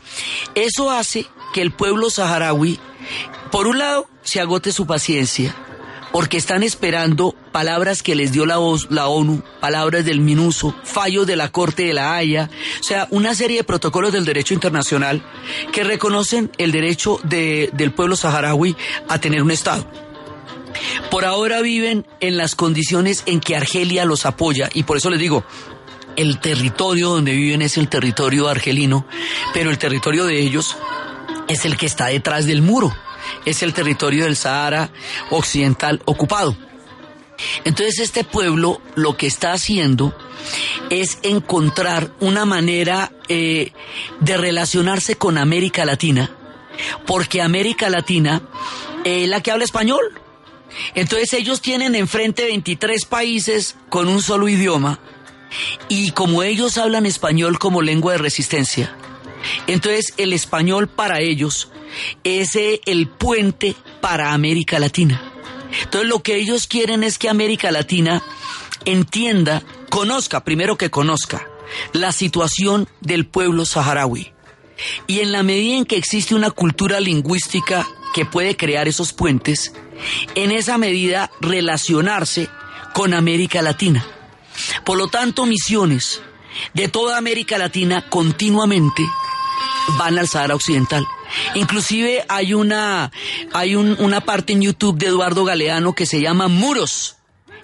[0.55, 2.79] eso hace que el pueblo saharaui,
[3.51, 5.55] por un lado, se agote su paciencia,
[6.13, 8.57] porque están esperando palabras que les dio la,
[8.89, 13.35] la, ONU, palabras del MINUSO, fallos de la Corte de la Haya, o sea, una
[13.35, 15.23] serie de protocolos del derecho internacional
[15.73, 18.77] que reconocen el derecho del pueblo saharaui
[19.09, 19.87] a tener un Estado.
[21.11, 25.21] Por ahora viven en las condiciones en que Argelia los apoya y por eso les
[25.21, 25.45] digo,
[26.17, 29.07] el territorio donde viven es el territorio argelino,
[29.53, 30.77] pero el territorio de ellos
[31.49, 32.95] es el que está detrás del muro,
[33.45, 34.91] es el territorio del Sahara
[35.31, 36.57] Occidental ocupado.
[37.65, 40.17] Entonces este pueblo lo que está haciendo
[40.91, 43.73] es encontrar una manera eh,
[44.21, 46.31] de relacionarse con América Latina,
[47.07, 48.43] porque América Latina
[49.05, 50.21] es la que habla español.
[50.95, 54.99] Entonces ellos tienen enfrente 23 países con un solo idioma
[55.89, 58.97] y como ellos hablan español como lengua de resistencia,
[59.67, 61.71] entonces el español para ellos
[62.25, 65.23] es el puente para América Latina.
[65.83, 68.23] Entonces lo que ellos quieren es que América Latina
[68.85, 71.49] entienda, conozca, primero que conozca,
[71.93, 74.33] la situación del pueblo saharaui.
[75.07, 79.73] Y en la medida en que existe una cultura lingüística que puede crear esos puentes,
[80.35, 82.49] en esa medida relacionarse
[82.93, 84.05] con América Latina.
[84.85, 86.23] Por lo tanto, misiones
[86.73, 89.03] de toda América Latina continuamente
[89.99, 91.07] van al Sahara Occidental.
[91.55, 93.11] Inclusive hay una,
[93.53, 97.17] hay una parte en YouTube de Eduardo Galeano que se llama Muros,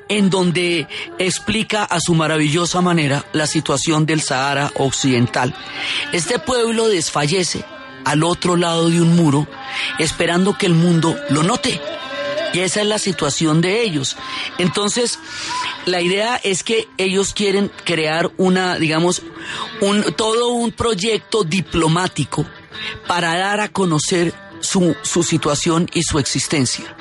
[0.09, 5.55] en donde explica a su maravillosa manera la situación del Sahara Occidental.
[6.12, 7.64] Este pueblo desfallece
[8.05, 9.47] al otro lado de un muro,
[9.99, 11.81] esperando que el mundo lo note
[12.53, 14.17] Y esa es la situación de ellos.
[14.59, 15.19] Entonces,
[15.87, 19.23] la idea es que ellos quieren crear una, digamos,
[19.81, 22.47] un, todo un proyecto diplomático
[23.07, 26.97] para dar a conocer su, su situación y su existencia.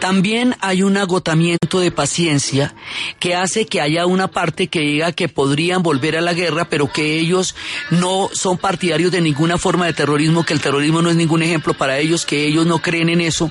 [0.00, 2.74] También hay un agotamiento de paciencia
[3.18, 6.92] que hace que haya una parte que diga que podrían volver a la guerra, pero
[6.92, 7.56] que ellos
[7.90, 11.74] no son partidarios de ninguna forma de terrorismo, que el terrorismo no es ningún ejemplo
[11.74, 13.50] para ellos, que ellos no creen en eso,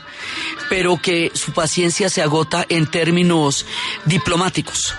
[0.70, 3.66] pero que su paciencia se agota en términos
[4.06, 4.96] diplomáticos.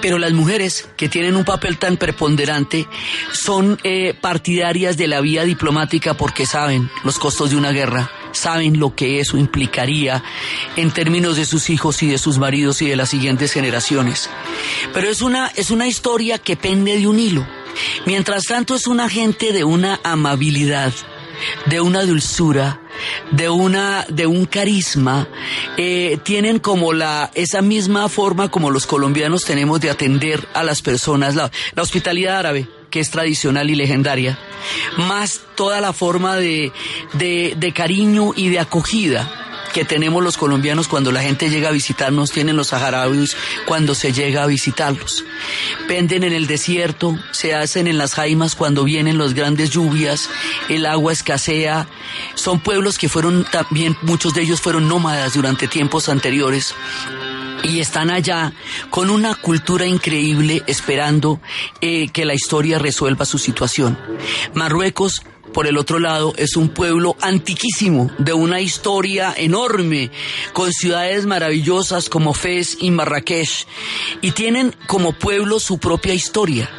[0.00, 2.86] Pero las mujeres que tienen un papel tan preponderante
[3.32, 8.78] son eh, partidarias de la vía diplomática porque saben los costos de una guerra, saben
[8.78, 10.22] lo que eso implicaría
[10.76, 14.30] en términos de sus hijos y de sus maridos y de las siguientes generaciones.
[14.92, 17.46] Pero es una, es una historia que pende de un hilo.
[18.06, 20.92] Mientras tanto es una gente de una amabilidad,
[21.66, 22.80] de una dulzura,
[23.30, 25.28] de una de un carisma
[25.76, 30.82] eh, tienen como la esa misma forma como los colombianos tenemos de atender a las
[30.82, 34.38] personas la, la hospitalidad árabe que es tradicional y legendaria
[34.96, 36.72] más toda la forma de,
[37.14, 39.30] de, cariño y de acogida
[39.72, 43.36] que tenemos los colombianos cuando la gente llega a visitarnos, tienen los saharauis
[43.66, 45.24] cuando se llega a visitarlos.
[45.86, 50.28] Penden en el desierto, se hacen en las jaimas cuando vienen las grandes lluvias,
[50.68, 51.86] el agua escasea.
[52.34, 56.74] Son pueblos que fueron también, muchos de ellos fueron nómadas durante tiempos anteriores
[57.62, 58.52] y están allá
[58.90, 61.40] con una cultura increíble esperando
[61.80, 63.98] eh, que la historia resuelva su situación.
[64.54, 70.10] Marruecos por el otro lado, es un pueblo antiquísimo, de una historia enorme,
[70.52, 73.66] con ciudades maravillosas como Fez y Marrakech,
[74.20, 76.70] y tienen como pueblo su propia historia.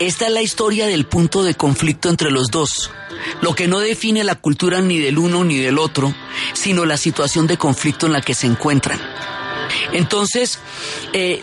[0.00, 2.90] Esta es la historia del punto de conflicto entre los dos,
[3.40, 6.12] lo que no define la cultura ni del uno ni del otro,
[6.52, 9.00] sino la situación de conflicto en la que se encuentran.
[9.92, 10.58] Entonces,
[11.12, 11.40] eh,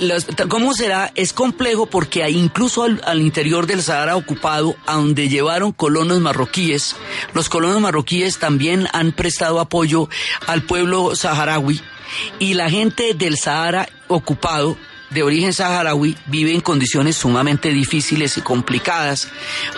[0.48, 1.12] ¿cómo será?
[1.16, 6.96] Es complejo porque incluso al, al, interior del Sahara ocupado, a donde llevaron colonos marroquíes,
[7.34, 10.10] los colonos marroquíes también han prestado apoyo
[10.46, 11.82] al pueblo saharaui
[12.40, 14.78] y la gente del Sahara ocupado
[15.10, 19.30] de origen saharaui vive en condiciones sumamente difíciles y complicadas,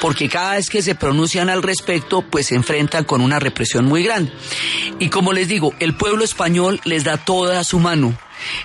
[0.02, 4.04] porque cada vez que se pronuncian al respecto, pues se enfrentan con una represión muy
[4.04, 4.32] grande.
[5.00, 8.18] Y como les digo, el pueblo español les da toda su mano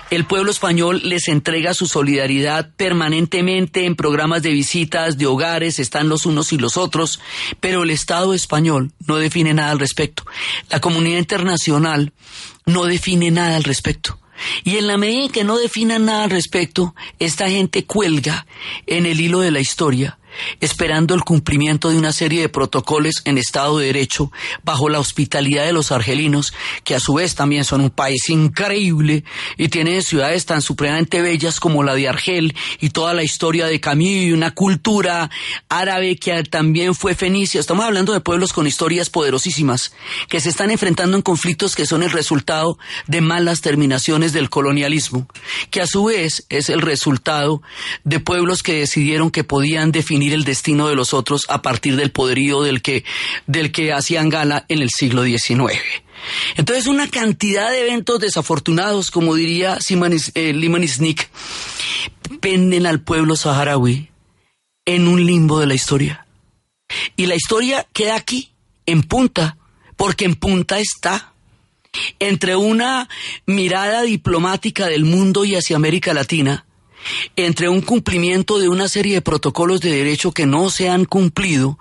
[0.09, 6.09] el pueblo español les entrega su solidaridad permanentemente en programas de visitas, de hogares, están
[6.09, 7.19] los unos y los otros,
[7.59, 10.25] pero el Estado español no define nada al respecto.
[10.69, 12.13] La comunidad internacional
[12.65, 14.19] no define nada al respecto.
[14.63, 18.45] Y en la medida en que no definan nada al respecto, esta gente cuelga
[18.85, 20.17] en el hilo de la historia
[20.59, 24.31] esperando el cumplimiento de una serie de protocolos en Estado de Derecho
[24.63, 29.23] bajo la hospitalidad de los argelinos, que a su vez también son un país increíble
[29.57, 33.79] y tienen ciudades tan supremamente bellas como la de Argel y toda la historia de
[33.79, 35.29] Camus y una cultura
[35.69, 37.59] árabe que también fue fenicia.
[37.59, 39.93] Estamos hablando de pueblos con historias poderosísimas
[40.27, 42.77] que se están enfrentando en conflictos que son el resultado
[43.07, 45.27] de malas terminaciones del colonialismo,
[45.71, 47.61] que a su vez es el resultado
[48.03, 52.11] de pueblos que decidieron que podían definir el destino de los otros a partir del
[52.11, 53.03] poderío del que,
[53.47, 55.79] del que hacían gala en el siglo XIX.
[56.55, 59.77] Entonces, una cantidad de eventos desafortunados, como diría
[60.33, 61.29] eh, Limanisnik,
[62.39, 64.09] penden al pueblo saharaui
[64.85, 66.25] en un limbo de la historia.
[67.15, 68.51] Y la historia queda aquí,
[68.85, 69.57] en punta,
[69.97, 71.33] porque en punta está
[72.19, 73.07] entre una
[73.45, 76.65] mirada diplomática del mundo y hacia América Latina
[77.35, 81.77] entre un cumplimiento de una serie de protocolos de derecho que no se han cumplido,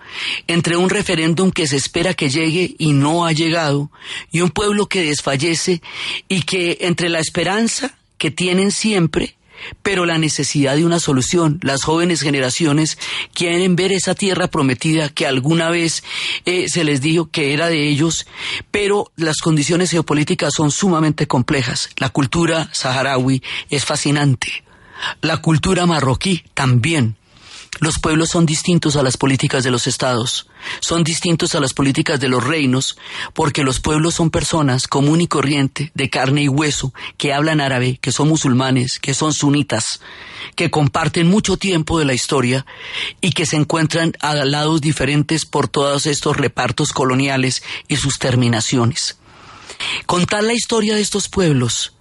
[0.46, 3.90] entre un referéndum que se espera que llegue y no ha llegado,
[4.30, 5.82] y un pueblo que desfallece
[6.28, 9.36] y que entre la esperanza que tienen siempre,
[9.82, 11.58] pero la necesidad de una solución.
[11.62, 12.98] Las jóvenes generaciones
[13.32, 16.02] quieren ver esa tierra prometida que alguna vez
[16.44, 18.26] eh, se les dijo que era de ellos,
[18.70, 21.90] pero las condiciones geopolíticas son sumamente complejas.
[21.96, 24.63] La cultura saharaui es fascinante.
[25.20, 27.16] La cultura marroquí también.
[27.80, 30.46] Los pueblos son distintos a las políticas de los estados,
[30.78, 32.96] son distintos a las políticas de los reinos,
[33.32, 37.98] porque los pueblos son personas común y corriente, de carne y hueso, que hablan árabe,
[38.00, 40.00] que son musulmanes, que son sunitas,
[40.54, 42.64] que comparten mucho tiempo de la historia
[43.20, 49.18] y que se encuentran a lados diferentes por todos estos repartos coloniales y sus terminaciones.
[50.06, 51.93] Contar la historia de estos pueblos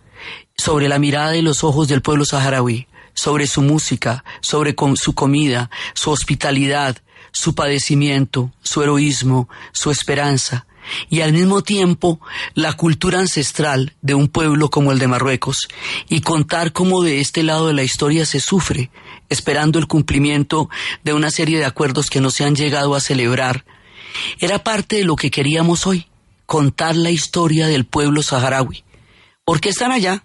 [0.63, 5.69] sobre la mirada de los ojos del pueblo saharaui, sobre su música, sobre su comida,
[5.93, 6.99] su hospitalidad,
[7.33, 10.65] su padecimiento, su heroísmo, su esperanza,
[11.09, 12.21] y al mismo tiempo
[12.53, 15.67] la cultura ancestral de un pueblo como el de Marruecos
[16.07, 18.89] y contar cómo de este lado de la historia se sufre,
[19.27, 20.69] esperando el cumplimiento
[21.03, 23.65] de una serie de acuerdos que no se han llegado a celebrar,
[24.39, 26.07] era parte de lo que queríamos hoy,
[26.45, 28.85] contar la historia del pueblo saharaui.
[29.43, 30.23] Porque están allá,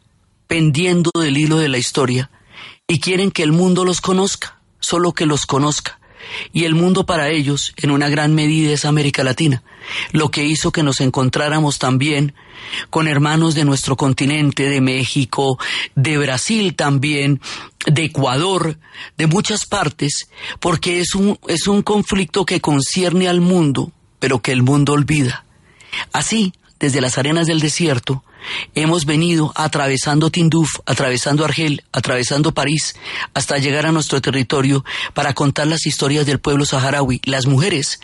[0.49, 2.31] pendiendo del hilo de la historia,
[2.89, 5.99] y quieren que el mundo los conozca, solo que los conozca
[6.53, 9.63] y el mundo para ellos, en una gran medida, es América Latina,
[10.13, 12.35] lo que hizo que nos encontráramos también
[12.91, 15.59] con hermanos de nuestro continente, de México,
[15.95, 17.41] de Brasil también,
[17.87, 18.79] de Ecuador,
[19.17, 20.29] de muchas partes,
[20.61, 25.45] porque es un, es un conflicto que concierne al mundo, pero que el mundo olvida.
[26.13, 28.25] Así, desde las arenas del desierto,
[28.75, 32.95] Hemos venido atravesando Tinduf, atravesando Argel, atravesando París,
[33.35, 34.85] hasta llegar a nuestro territorio
[35.15, 37.21] para contar las historias del pueblo saharaui.
[37.25, 38.01] Las mujeres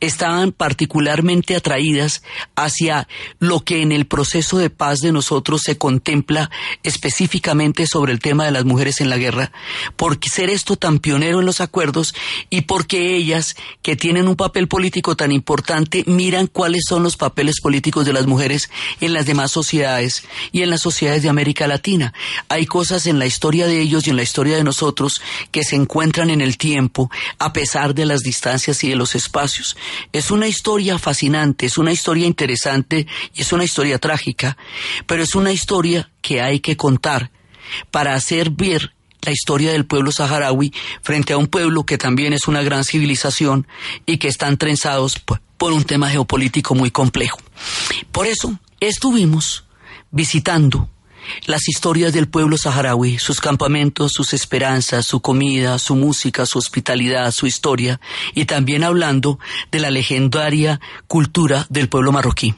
[0.00, 2.22] estaban particularmente atraídas
[2.56, 3.08] hacia
[3.38, 6.50] lo que en el proceso de paz de nosotros se contempla
[6.82, 9.52] específicamente sobre el tema de las mujeres en la guerra,
[9.96, 12.14] porque ser esto tan pionero en los acuerdos
[12.50, 17.60] y porque ellas, que tienen un papel político tan importante, miran cuáles son los papeles
[17.60, 18.70] políticos de las mujeres
[19.00, 19.73] en las demás sociedades
[20.52, 22.12] y en las sociedades de América Latina.
[22.48, 25.20] Hay cosas en la historia de ellos y en la historia de nosotros
[25.50, 29.76] que se encuentran en el tiempo a pesar de las distancias y de los espacios.
[30.12, 34.56] Es una historia fascinante, es una historia interesante y es una historia trágica,
[35.06, 37.30] pero es una historia que hay que contar
[37.90, 40.72] para hacer ver la historia del pueblo saharaui
[41.02, 43.66] frente a un pueblo que también es una gran civilización
[44.06, 47.38] y que están trenzados por un tema geopolítico muy complejo.
[48.12, 49.63] Por eso estuvimos
[50.14, 50.88] visitando
[51.46, 57.30] las historias del pueblo saharaui, sus campamentos, sus esperanzas, su comida, su música, su hospitalidad,
[57.30, 58.00] su historia,
[58.34, 59.38] y también hablando
[59.70, 62.54] de la legendaria cultura del pueblo marroquí.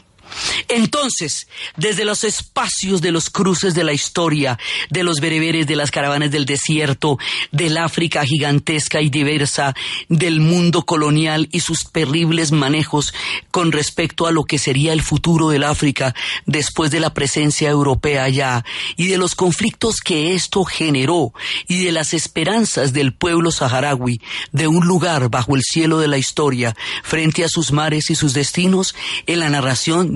[0.69, 4.59] Entonces, desde los espacios de los cruces de la historia,
[4.91, 7.19] de los bereberes, de las caravanas del desierto,
[7.53, 9.75] del África gigantesca y diversa,
[10.09, 13.15] del mundo colonial y sus terribles manejos
[13.51, 16.15] con respecto a lo que sería el futuro del África
[16.47, 18.65] después de la presencia europea allá,
[18.97, 21.33] y de los conflictos que esto generó,
[21.69, 24.21] y de las esperanzas del pueblo saharaui
[24.53, 28.33] de un lugar bajo el cielo de la historia, frente a sus mares y sus
[28.35, 28.95] destinos,
[29.27, 30.16] en la narración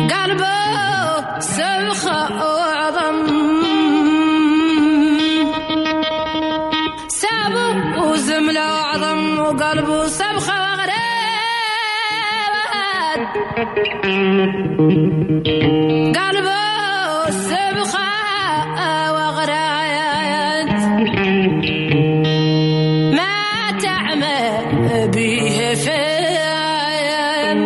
[9.41, 11.01] وقلبه سبخة وغريبات
[16.17, 16.61] قلبو
[17.29, 18.11] سبخة
[19.13, 20.71] وغريبات
[23.17, 27.59] ما تعمل بيه فين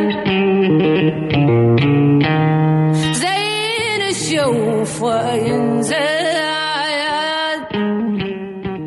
[3.14, 5.02] زين الشوف